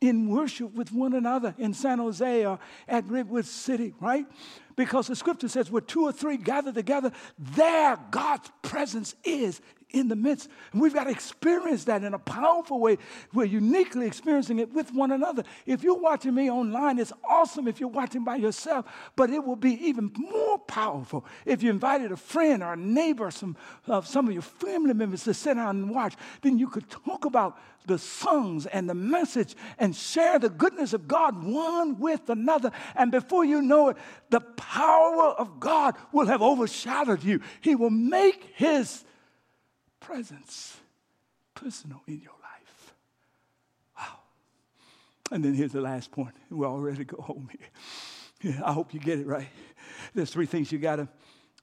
in 0.00 0.28
worship 0.28 0.74
with 0.74 0.92
one 0.92 1.12
another 1.12 1.54
in 1.58 1.74
San 1.74 1.98
Jose 1.98 2.46
or 2.46 2.58
at 2.88 3.06
Redwood 3.08 3.44
City, 3.44 3.94
right? 4.00 4.26
Because 4.74 5.06
the 5.06 5.14
scripture 5.14 5.48
says, 5.48 5.70
where 5.70 5.82
two 5.82 6.04
or 6.04 6.12
three 6.12 6.36
gather 6.36 6.72
together, 6.72 7.12
there 7.38 7.98
God's 8.10 8.50
presence 8.62 9.14
is 9.24 9.60
in 9.92 10.08
the 10.08 10.16
midst. 10.16 10.48
And 10.72 10.80
we've 10.80 10.94
got 10.94 11.04
to 11.04 11.10
experience 11.10 11.84
that 11.84 12.02
in 12.02 12.14
a 12.14 12.18
powerful 12.18 12.80
way. 12.80 12.98
We're 13.32 13.44
uniquely 13.44 14.06
experiencing 14.06 14.58
it 14.58 14.72
with 14.72 14.92
one 14.92 15.12
another. 15.12 15.44
If 15.66 15.82
you're 15.82 15.98
watching 15.98 16.34
me 16.34 16.50
online, 16.50 16.98
it's 16.98 17.12
awesome 17.28 17.68
if 17.68 17.80
you're 17.80 17.88
watching 17.88 18.24
by 18.24 18.36
yourself, 18.36 18.86
but 19.16 19.30
it 19.30 19.44
will 19.44 19.56
be 19.56 19.72
even 19.86 20.12
more 20.16 20.58
powerful 20.58 21.24
if 21.44 21.62
you 21.62 21.70
invited 21.70 22.12
a 22.12 22.16
friend 22.16 22.62
or 22.62 22.74
a 22.74 22.76
neighbor, 22.76 23.30
some, 23.30 23.56
uh, 23.88 24.00
some 24.02 24.26
of 24.26 24.32
your 24.32 24.42
family 24.42 24.94
members 24.94 25.24
to 25.24 25.34
sit 25.34 25.54
down 25.54 25.76
and 25.76 25.90
watch. 25.90 26.14
Then 26.42 26.58
you 26.58 26.68
could 26.68 26.88
talk 26.88 27.24
about 27.24 27.58
the 27.86 27.98
songs 27.98 28.66
and 28.66 28.88
the 28.88 28.94
message 28.94 29.54
and 29.78 29.94
share 29.94 30.38
the 30.38 30.50
goodness 30.50 30.92
of 30.92 31.08
God 31.08 31.42
one 31.42 31.98
with 31.98 32.28
another. 32.28 32.70
And 32.94 33.10
before 33.10 33.44
you 33.44 33.62
know 33.62 33.90
it, 33.90 33.96
the 34.30 34.40
power 34.40 35.30
of 35.30 35.60
God 35.60 35.96
will 36.12 36.26
have 36.26 36.42
overshadowed 36.42 37.24
you. 37.24 37.40
He 37.60 37.74
will 37.74 37.90
make 37.90 38.52
his 38.54 39.04
presence 40.10 40.76
personal 41.54 42.02
in 42.08 42.20
your 42.20 42.34
life. 42.42 42.94
Wow. 43.96 44.18
And 45.30 45.44
then 45.44 45.54
here's 45.54 45.70
the 45.70 45.80
last 45.80 46.10
point. 46.10 46.34
We're 46.50 46.66
all 46.66 46.80
ready 46.80 46.98
to 46.98 47.04
go 47.04 47.22
home 47.22 47.48
here. 47.52 47.68
Yeah, 48.42 48.62
I 48.64 48.72
hope 48.72 48.92
you 48.92 48.98
get 48.98 49.18
it 49.20 49.26
right. 49.26 49.48
There's 50.14 50.30
three 50.30 50.46
things 50.46 50.72
you 50.72 50.78
gotta 50.78 51.08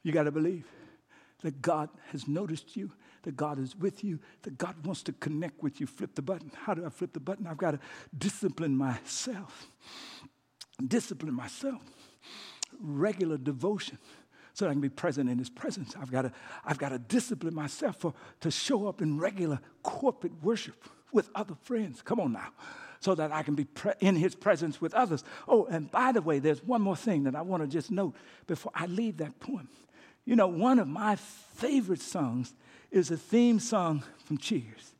you 0.04 0.12
gotta 0.14 0.32
believe. 0.32 0.66
That 1.42 1.62
God 1.62 1.90
has 2.12 2.28
noticed 2.28 2.78
you, 2.78 2.92
that 3.24 3.36
God 3.36 3.60
is 3.60 3.76
with 3.76 4.04
you, 4.04 4.20
that 4.44 4.58
God 4.58 4.86
wants 4.86 5.04
to 5.04 5.14
connect 5.14 5.62
with 5.62 5.82
you. 5.82 5.88
Flip 5.88 6.16
the 6.16 6.22
button. 6.22 6.52
How 6.56 6.74
do 6.74 6.86
I 6.86 6.90
flip 6.90 7.14
the 7.14 7.20
button? 7.20 7.48
I've 7.48 7.58
got 7.58 7.72
to 7.72 7.80
discipline 8.18 8.78
myself. 8.78 9.68
Discipline 10.88 11.34
myself. 11.34 11.82
Regular 12.80 13.38
devotion 13.38 13.98
so 14.58 14.67
I 14.67 14.72
can 14.72 14.82
be 14.82 14.89
present 14.89 15.30
in 15.30 15.38
his 15.38 15.52
presence. 15.52 15.93
I've 16.02 16.12
got 16.12 16.24
to, 16.24 16.32
I've 16.65 16.80
got 16.80 16.89
to 16.89 16.98
discipline 16.98 17.54
myself 17.54 17.98
for, 17.98 18.15
to 18.39 18.50
show 18.50 18.88
up 18.88 19.04
in 19.04 19.20
regular 19.20 19.60
corporate 19.84 20.34
worship 20.41 20.84
with 21.12 21.30
other 21.36 21.54
friends. 21.62 22.02
Come 22.02 22.20
on 22.20 22.34
now. 22.34 22.50
So 23.00 23.13
that 23.13 23.32
I 23.32 23.43
can 23.43 23.54
be 23.54 23.65
pre- 23.65 23.93
in 24.00 24.15
his 24.15 24.34
presence 24.34 24.82
with 24.82 24.96
others. 24.96 25.24
Oh, 25.48 25.67
and 25.67 25.91
by 25.91 26.12
the 26.12 26.24
way, 26.24 26.39
there's 26.39 26.63
one 26.63 26.82
more 26.82 26.96
thing 26.96 27.26
that 27.26 27.36
I 27.36 27.43
want 27.43 27.62
to 27.62 27.67
just 27.67 27.91
note 27.91 28.15
before 28.48 28.72
I 28.74 28.88
leave 28.88 29.17
that 29.17 29.39
point. 29.39 29.70
You 30.26 30.36
know, 30.36 30.48
one 30.48 30.80
of 30.80 30.88
my 30.88 31.17
favorite 31.17 32.02
songs 32.02 32.56
is 32.89 33.12
a 33.12 33.17
theme 33.17 33.60
song 33.60 34.04
from 34.26 34.39
Cheers. 34.39 34.96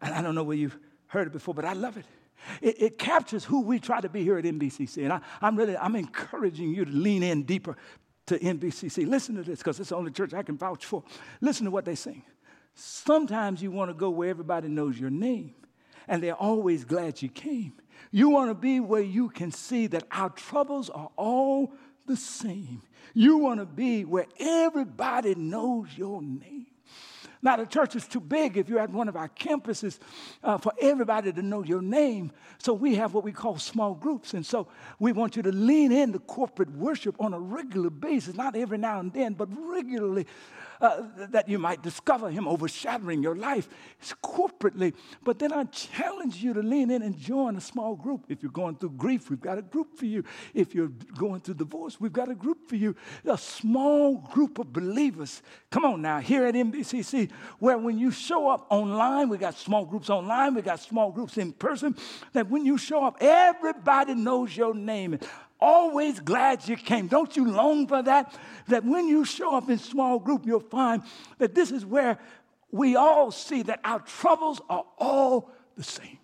And 0.00 0.14
I 0.14 0.22
don't 0.22 0.36
know 0.36 0.44
where 0.44 0.56
you've 0.56 0.78
heard 1.08 1.26
it 1.26 1.32
before, 1.32 1.52
but 1.52 1.64
I 1.64 1.72
love 1.72 1.96
it. 1.96 2.06
It, 2.62 2.80
it, 2.80 2.98
captures 2.98 3.44
who 3.44 3.62
we 3.62 3.80
try 3.80 4.00
to 4.00 4.08
be 4.08 4.22
here 4.22 4.38
at 4.38 4.44
NBCC. 4.44 5.02
And 5.02 5.12
I, 5.12 5.20
am 5.42 5.56
really, 5.56 5.76
I'm 5.76 5.96
encouraging 5.96 6.72
you 6.72 6.84
to 6.84 6.90
lean 6.92 7.24
in 7.24 7.42
deeper 7.42 7.76
to 8.30 8.38
NBCC. 8.38 9.08
Listen 9.08 9.34
to 9.34 9.42
this 9.42 9.58
because 9.58 9.80
it's 9.80 9.88
the 9.88 9.96
only 9.96 10.12
church 10.12 10.32
I 10.34 10.44
can 10.44 10.56
vouch 10.56 10.86
for. 10.86 11.02
Listen 11.40 11.64
to 11.64 11.70
what 11.70 11.84
they 11.84 11.96
sing. 11.96 12.22
Sometimes 12.74 13.60
you 13.60 13.72
want 13.72 13.90
to 13.90 13.94
go 13.94 14.08
where 14.08 14.30
everybody 14.30 14.68
knows 14.68 14.98
your 14.98 15.10
name, 15.10 15.54
and 16.06 16.22
they're 16.22 16.34
always 16.34 16.84
glad 16.84 17.20
you 17.20 17.28
came. 17.28 17.72
You 18.12 18.30
want 18.30 18.50
to 18.50 18.54
be 18.54 18.78
where 18.78 19.02
you 19.02 19.30
can 19.30 19.50
see 19.50 19.88
that 19.88 20.04
our 20.12 20.30
troubles 20.30 20.90
are 20.90 21.10
all 21.16 21.72
the 22.06 22.16
same. 22.16 22.82
You 23.14 23.38
want 23.38 23.58
to 23.58 23.66
be 23.66 24.04
where 24.04 24.26
everybody 24.38 25.34
knows 25.34 25.88
your 25.96 26.22
name. 26.22 26.59
Now, 27.42 27.56
the 27.56 27.64
church 27.64 27.96
is 27.96 28.06
too 28.06 28.20
big 28.20 28.58
if 28.58 28.68
you're 28.68 28.80
at 28.80 28.90
one 28.90 29.08
of 29.08 29.16
our 29.16 29.28
campuses 29.28 29.98
uh, 30.44 30.58
for 30.58 30.72
everybody 30.80 31.32
to 31.32 31.42
know 31.42 31.64
your 31.64 31.80
name. 31.80 32.32
So 32.58 32.74
we 32.74 32.96
have 32.96 33.14
what 33.14 33.24
we 33.24 33.32
call 33.32 33.58
small 33.58 33.94
groups. 33.94 34.34
And 34.34 34.44
so 34.44 34.68
we 34.98 35.12
want 35.12 35.36
you 35.36 35.42
to 35.42 35.52
lean 35.52 35.90
into 35.90 36.18
corporate 36.18 36.70
worship 36.70 37.16
on 37.18 37.32
a 37.32 37.40
regular 37.40 37.88
basis, 37.88 38.34
not 38.34 38.56
every 38.56 38.76
now 38.76 39.00
and 39.00 39.12
then, 39.12 39.32
but 39.32 39.48
regularly 39.50 40.26
uh, 40.80 41.02
that 41.30 41.48
you 41.48 41.58
might 41.58 41.82
discover 41.82 42.30
Him 42.30 42.48
overshadowing 42.48 43.22
your 43.22 43.36
life 43.36 43.68
corporately. 44.22 44.94
But 45.22 45.38
then 45.38 45.52
I 45.52 45.64
challenge 45.64 46.36
you 46.36 46.52
to 46.54 46.60
lean 46.60 46.90
in 46.90 47.02
and 47.02 47.16
join 47.16 47.56
a 47.56 47.60
small 47.60 47.94
group. 47.94 48.26
If 48.28 48.42
you're 48.42 48.52
going 48.52 48.76
through 48.76 48.90
grief, 48.90 49.30
we've 49.30 49.40
got 49.40 49.58
a 49.58 49.62
group 49.62 49.96
for 49.96 50.06
you. 50.06 50.24
If 50.54 50.74
you're 50.74 50.92
going 51.16 51.40
through 51.40 51.54
divorce, 51.54 52.00
we've 52.00 52.12
got 52.12 52.28
a 52.28 52.34
group 52.34 52.68
for 52.68 52.76
you. 52.76 52.94
A 53.24 53.38
small 53.38 54.16
group 54.16 54.58
of 54.58 54.72
believers. 54.72 55.42
Come 55.70 55.84
on 55.84 56.02
now, 56.02 56.18
here 56.18 56.46
at 56.46 56.54
NBCC, 56.54 57.30
where 57.58 57.78
when 57.78 57.98
you 57.98 58.10
show 58.10 58.48
up 58.48 58.66
online, 58.70 59.28
we 59.28 59.38
got 59.38 59.56
small 59.56 59.84
groups 59.84 60.10
online, 60.10 60.54
we 60.54 60.62
got 60.62 60.80
small 60.80 61.10
groups 61.10 61.38
in 61.38 61.52
person, 61.52 61.96
that 62.32 62.48
when 62.48 62.64
you 62.64 62.78
show 62.78 63.04
up, 63.04 63.18
everybody 63.20 64.14
knows 64.14 64.56
your 64.56 64.74
name 64.74 65.18
always 65.60 66.20
glad 66.20 66.66
you 66.66 66.76
came. 66.76 67.06
Don't 67.06 67.36
you 67.36 67.50
long 67.50 67.86
for 67.86 68.02
that? 68.02 68.34
That 68.68 68.84
when 68.84 69.08
you 69.08 69.24
show 69.24 69.54
up 69.56 69.68
in 69.70 69.78
small 69.78 70.18
group, 70.18 70.46
you'll 70.46 70.60
find 70.60 71.02
that 71.38 71.54
this 71.54 71.70
is 71.70 71.84
where 71.84 72.18
we 72.70 72.96
all 72.96 73.30
see 73.30 73.62
that 73.62 73.80
our 73.84 74.00
troubles 74.00 74.60
are 74.68 74.84
all 74.98 75.50
the 75.76 75.82
same. 75.82 76.18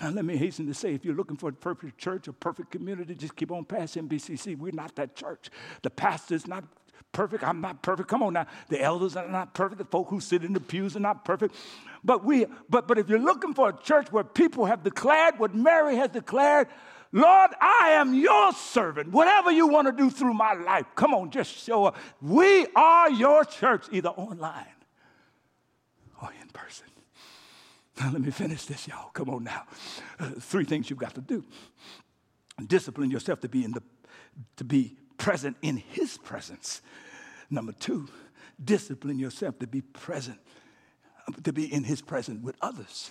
Now, 0.00 0.10
let 0.10 0.24
me 0.24 0.36
hasten 0.36 0.66
to 0.66 0.74
say 0.74 0.94
if 0.94 1.04
you're 1.04 1.14
looking 1.14 1.36
for 1.36 1.50
a 1.50 1.52
perfect 1.52 1.98
church, 1.98 2.26
a 2.28 2.32
perfect 2.32 2.70
community, 2.70 3.14
just 3.14 3.36
keep 3.36 3.52
on 3.52 3.64
past 3.64 3.96
NBCC. 3.96 4.58
We're 4.58 4.72
not 4.72 4.94
that 4.96 5.14
church. 5.14 5.50
The 5.82 5.90
pastor's 5.90 6.46
not 6.46 6.64
perfect. 7.12 7.44
I'm 7.44 7.60
not 7.60 7.82
perfect. 7.82 8.08
Come 8.08 8.22
on 8.22 8.32
now. 8.32 8.46
The 8.68 8.82
elders 8.82 9.16
are 9.16 9.28
not 9.28 9.54
perfect. 9.54 9.78
The 9.78 9.84
folk 9.84 10.08
who 10.08 10.20
sit 10.20 10.44
in 10.44 10.52
the 10.52 10.60
pews 10.60 10.96
are 10.96 11.00
not 11.00 11.24
perfect. 11.24 11.54
But 12.02 12.24
we 12.24 12.46
but 12.68 12.88
but 12.88 12.98
if 12.98 13.08
you're 13.08 13.18
looking 13.18 13.54
for 13.54 13.70
a 13.70 13.72
church 13.72 14.10
where 14.10 14.24
people 14.24 14.66
have 14.66 14.82
declared 14.82 15.38
what 15.38 15.54
Mary 15.54 15.96
has 15.96 16.10
declared, 16.10 16.68
Lord, 17.14 17.52
I 17.60 17.90
am 17.90 18.12
your 18.12 18.52
servant. 18.52 19.12
Whatever 19.12 19.52
you 19.52 19.68
want 19.68 19.86
to 19.86 19.92
do 19.92 20.10
through 20.10 20.34
my 20.34 20.52
life, 20.54 20.84
come 20.96 21.14
on, 21.14 21.30
just 21.30 21.52
show 21.52 21.84
up. 21.84 21.96
We 22.20 22.66
are 22.74 23.08
your 23.08 23.44
church, 23.44 23.86
either 23.92 24.08
online 24.08 24.66
or 26.20 26.30
in 26.42 26.48
person. 26.48 26.88
Now, 28.00 28.10
let 28.10 28.20
me 28.20 28.32
finish 28.32 28.64
this, 28.64 28.88
y'all. 28.88 29.10
Come 29.10 29.30
on 29.30 29.44
now. 29.44 29.62
Uh, 30.18 30.30
three 30.40 30.64
things 30.64 30.90
you've 30.90 30.98
got 30.98 31.14
to 31.14 31.20
do 31.20 31.44
discipline 32.66 33.10
yourself 33.10 33.40
to 33.40 33.48
be 33.48 33.64
in 33.64 33.72
the 33.72 33.82
to 34.56 34.64
be 34.64 34.96
present 35.16 35.56
in 35.62 35.76
his 35.76 36.16
presence 36.18 36.82
number 37.50 37.72
two 37.72 38.08
discipline 38.64 39.18
yourself 39.18 39.58
to 39.58 39.66
be 39.66 39.80
present 39.80 40.38
to 41.42 41.52
be 41.52 41.72
in 41.72 41.82
his 41.82 42.00
presence 42.00 42.42
with 42.42 42.56
others 42.62 43.10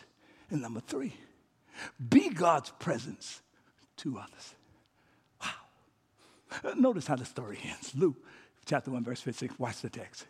and 0.49 0.61
number 0.61 0.79
three 0.79 1.13
be 2.09 2.29
god's 2.29 2.71
presence 2.79 3.41
to 3.97 4.17
others. 4.17 4.56
Wow. 5.41 6.73
Notice 6.75 7.08
how 7.08 7.15
the 7.15 7.25
story 7.25 7.60
ends. 7.63 7.93
Luke 7.95 8.15
chapter 8.65 8.91
1, 8.91 9.03
verse 9.03 9.21
56. 9.21 9.60
Watch 9.60 9.82
the 9.82 9.89
text. 9.89 10.25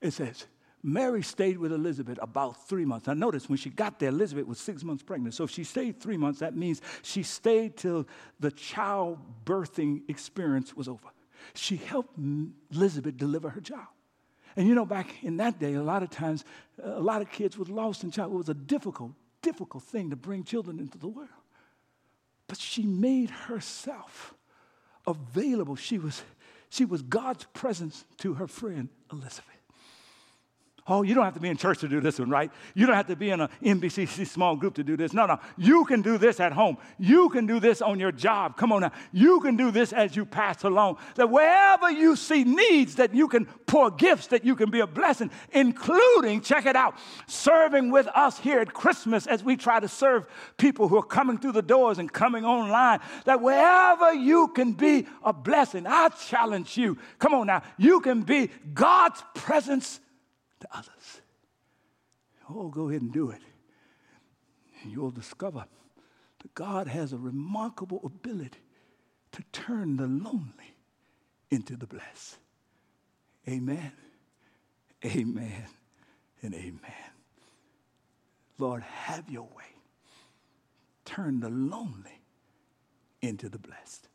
It 0.00 0.12
says, 0.12 0.46
Mary 0.82 1.22
stayed 1.22 1.58
with 1.58 1.72
Elizabeth 1.72 2.18
about 2.22 2.68
three 2.68 2.84
months. 2.84 3.06
Now, 3.06 3.14
notice 3.14 3.48
when 3.48 3.58
she 3.58 3.70
got 3.70 3.98
there, 3.98 4.10
Elizabeth 4.10 4.46
was 4.46 4.58
six 4.58 4.84
months 4.84 5.02
pregnant. 5.02 5.34
So 5.34 5.44
if 5.44 5.50
she 5.50 5.64
stayed 5.64 6.00
three 6.00 6.16
months, 6.16 6.40
that 6.40 6.54
means 6.54 6.80
she 7.02 7.22
stayed 7.22 7.76
till 7.76 8.06
the 8.38 8.52
childbirthing 8.52 10.08
experience 10.08 10.76
was 10.76 10.86
over. 10.86 11.08
She 11.54 11.76
helped 11.76 12.18
Elizabeth 12.72 13.16
deliver 13.16 13.48
her 13.48 13.60
child. 13.60 13.86
And 14.56 14.66
you 14.66 14.74
know, 14.74 14.86
back 14.86 15.22
in 15.22 15.36
that 15.38 15.58
day, 15.58 15.74
a 15.74 15.82
lot 15.82 16.02
of 16.02 16.10
times, 16.10 16.44
a 16.82 17.00
lot 17.00 17.20
of 17.20 17.30
kids 17.30 17.58
were 17.58 17.66
lost 17.66 18.04
in 18.04 18.10
child. 18.10 18.32
It 18.32 18.36
was 18.36 18.48
a 18.48 18.54
difficult, 18.54 19.12
difficult 19.42 19.82
thing 19.82 20.10
to 20.10 20.16
bring 20.16 20.44
children 20.44 20.78
into 20.78 20.98
the 20.98 21.08
world. 21.08 21.28
But 22.48 22.58
she 22.58 22.82
made 22.84 23.30
herself 23.30 24.34
available. 25.06 25.76
She 25.76 25.98
was, 25.98 26.22
she 26.68 26.84
was 26.84 27.02
God's 27.02 27.44
presence 27.52 28.04
to 28.18 28.34
her 28.34 28.46
friend 28.46 28.88
Elizabeth. 29.12 29.55
Oh, 30.88 31.02
you 31.02 31.14
don't 31.14 31.24
have 31.24 31.34
to 31.34 31.40
be 31.40 31.48
in 31.48 31.56
church 31.56 31.80
to 31.80 31.88
do 31.88 32.00
this 32.00 32.20
one, 32.20 32.30
right? 32.30 32.50
You 32.74 32.86
don't 32.86 32.94
have 32.94 33.08
to 33.08 33.16
be 33.16 33.30
in 33.30 33.40
an 33.40 33.48
NBCC 33.60 34.24
small 34.24 34.54
group 34.54 34.74
to 34.74 34.84
do 34.84 34.96
this. 34.96 35.12
No, 35.12 35.26
no. 35.26 35.40
You 35.56 35.84
can 35.84 36.00
do 36.00 36.16
this 36.16 36.38
at 36.38 36.52
home. 36.52 36.78
You 36.96 37.28
can 37.28 37.44
do 37.44 37.58
this 37.58 37.82
on 37.82 37.98
your 37.98 38.12
job. 38.12 38.56
Come 38.56 38.70
on 38.70 38.82
now. 38.82 38.92
You 39.10 39.40
can 39.40 39.56
do 39.56 39.72
this 39.72 39.92
as 39.92 40.14
you 40.14 40.24
pass 40.24 40.62
along. 40.62 40.98
That 41.16 41.28
wherever 41.28 41.90
you 41.90 42.14
see 42.14 42.44
needs, 42.44 42.94
that 42.96 43.12
you 43.12 43.26
can 43.26 43.46
pour 43.66 43.90
gifts, 43.90 44.28
that 44.28 44.44
you 44.44 44.54
can 44.54 44.70
be 44.70 44.78
a 44.78 44.86
blessing, 44.86 45.32
including, 45.50 46.40
check 46.40 46.66
it 46.66 46.76
out, 46.76 46.94
serving 47.26 47.90
with 47.90 48.06
us 48.14 48.38
here 48.38 48.60
at 48.60 48.72
Christmas 48.72 49.26
as 49.26 49.42
we 49.42 49.56
try 49.56 49.80
to 49.80 49.88
serve 49.88 50.26
people 50.56 50.86
who 50.86 50.96
are 50.98 51.02
coming 51.02 51.36
through 51.36 51.52
the 51.52 51.62
doors 51.62 51.98
and 51.98 52.12
coming 52.12 52.44
online. 52.44 53.00
That 53.24 53.40
wherever 53.42 54.14
you 54.14 54.48
can 54.48 54.72
be 54.72 55.08
a 55.24 55.32
blessing, 55.32 55.84
I 55.84 56.10
challenge 56.10 56.76
you. 56.76 56.96
Come 57.18 57.34
on 57.34 57.48
now. 57.48 57.62
You 57.76 57.98
can 58.00 58.22
be 58.22 58.50
God's 58.72 59.24
presence 59.34 59.98
to 60.66 60.78
others. 60.78 61.20
Oh, 62.48 62.68
go 62.68 62.88
ahead 62.88 63.02
and 63.02 63.12
do 63.12 63.30
it. 63.30 63.42
And 64.82 64.92
you'll 64.92 65.10
discover 65.10 65.64
that 66.42 66.54
God 66.54 66.86
has 66.86 67.12
a 67.12 67.18
remarkable 67.18 68.00
ability 68.04 68.60
to 69.32 69.42
turn 69.52 69.96
the 69.96 70.06
lonely 70.06 70.76
into 71.50 71.76
the 71.76 71.86
blessed. 71.86 72.38
Amen. 73.48 73.92
Amen. 75.04 75.66
And 76.42 76.54
amen. 76.54 77.10
Lord, 78.58 78.82
have 78.82 79.28
your 79.30 79.44
way. 79.44 79.64
Turn 81.04 81.40
the 81.40 81.50
lonely 81.50 82.20
into 83.22 83.48
the 83.48 83.58
blessed. 83.58 84.08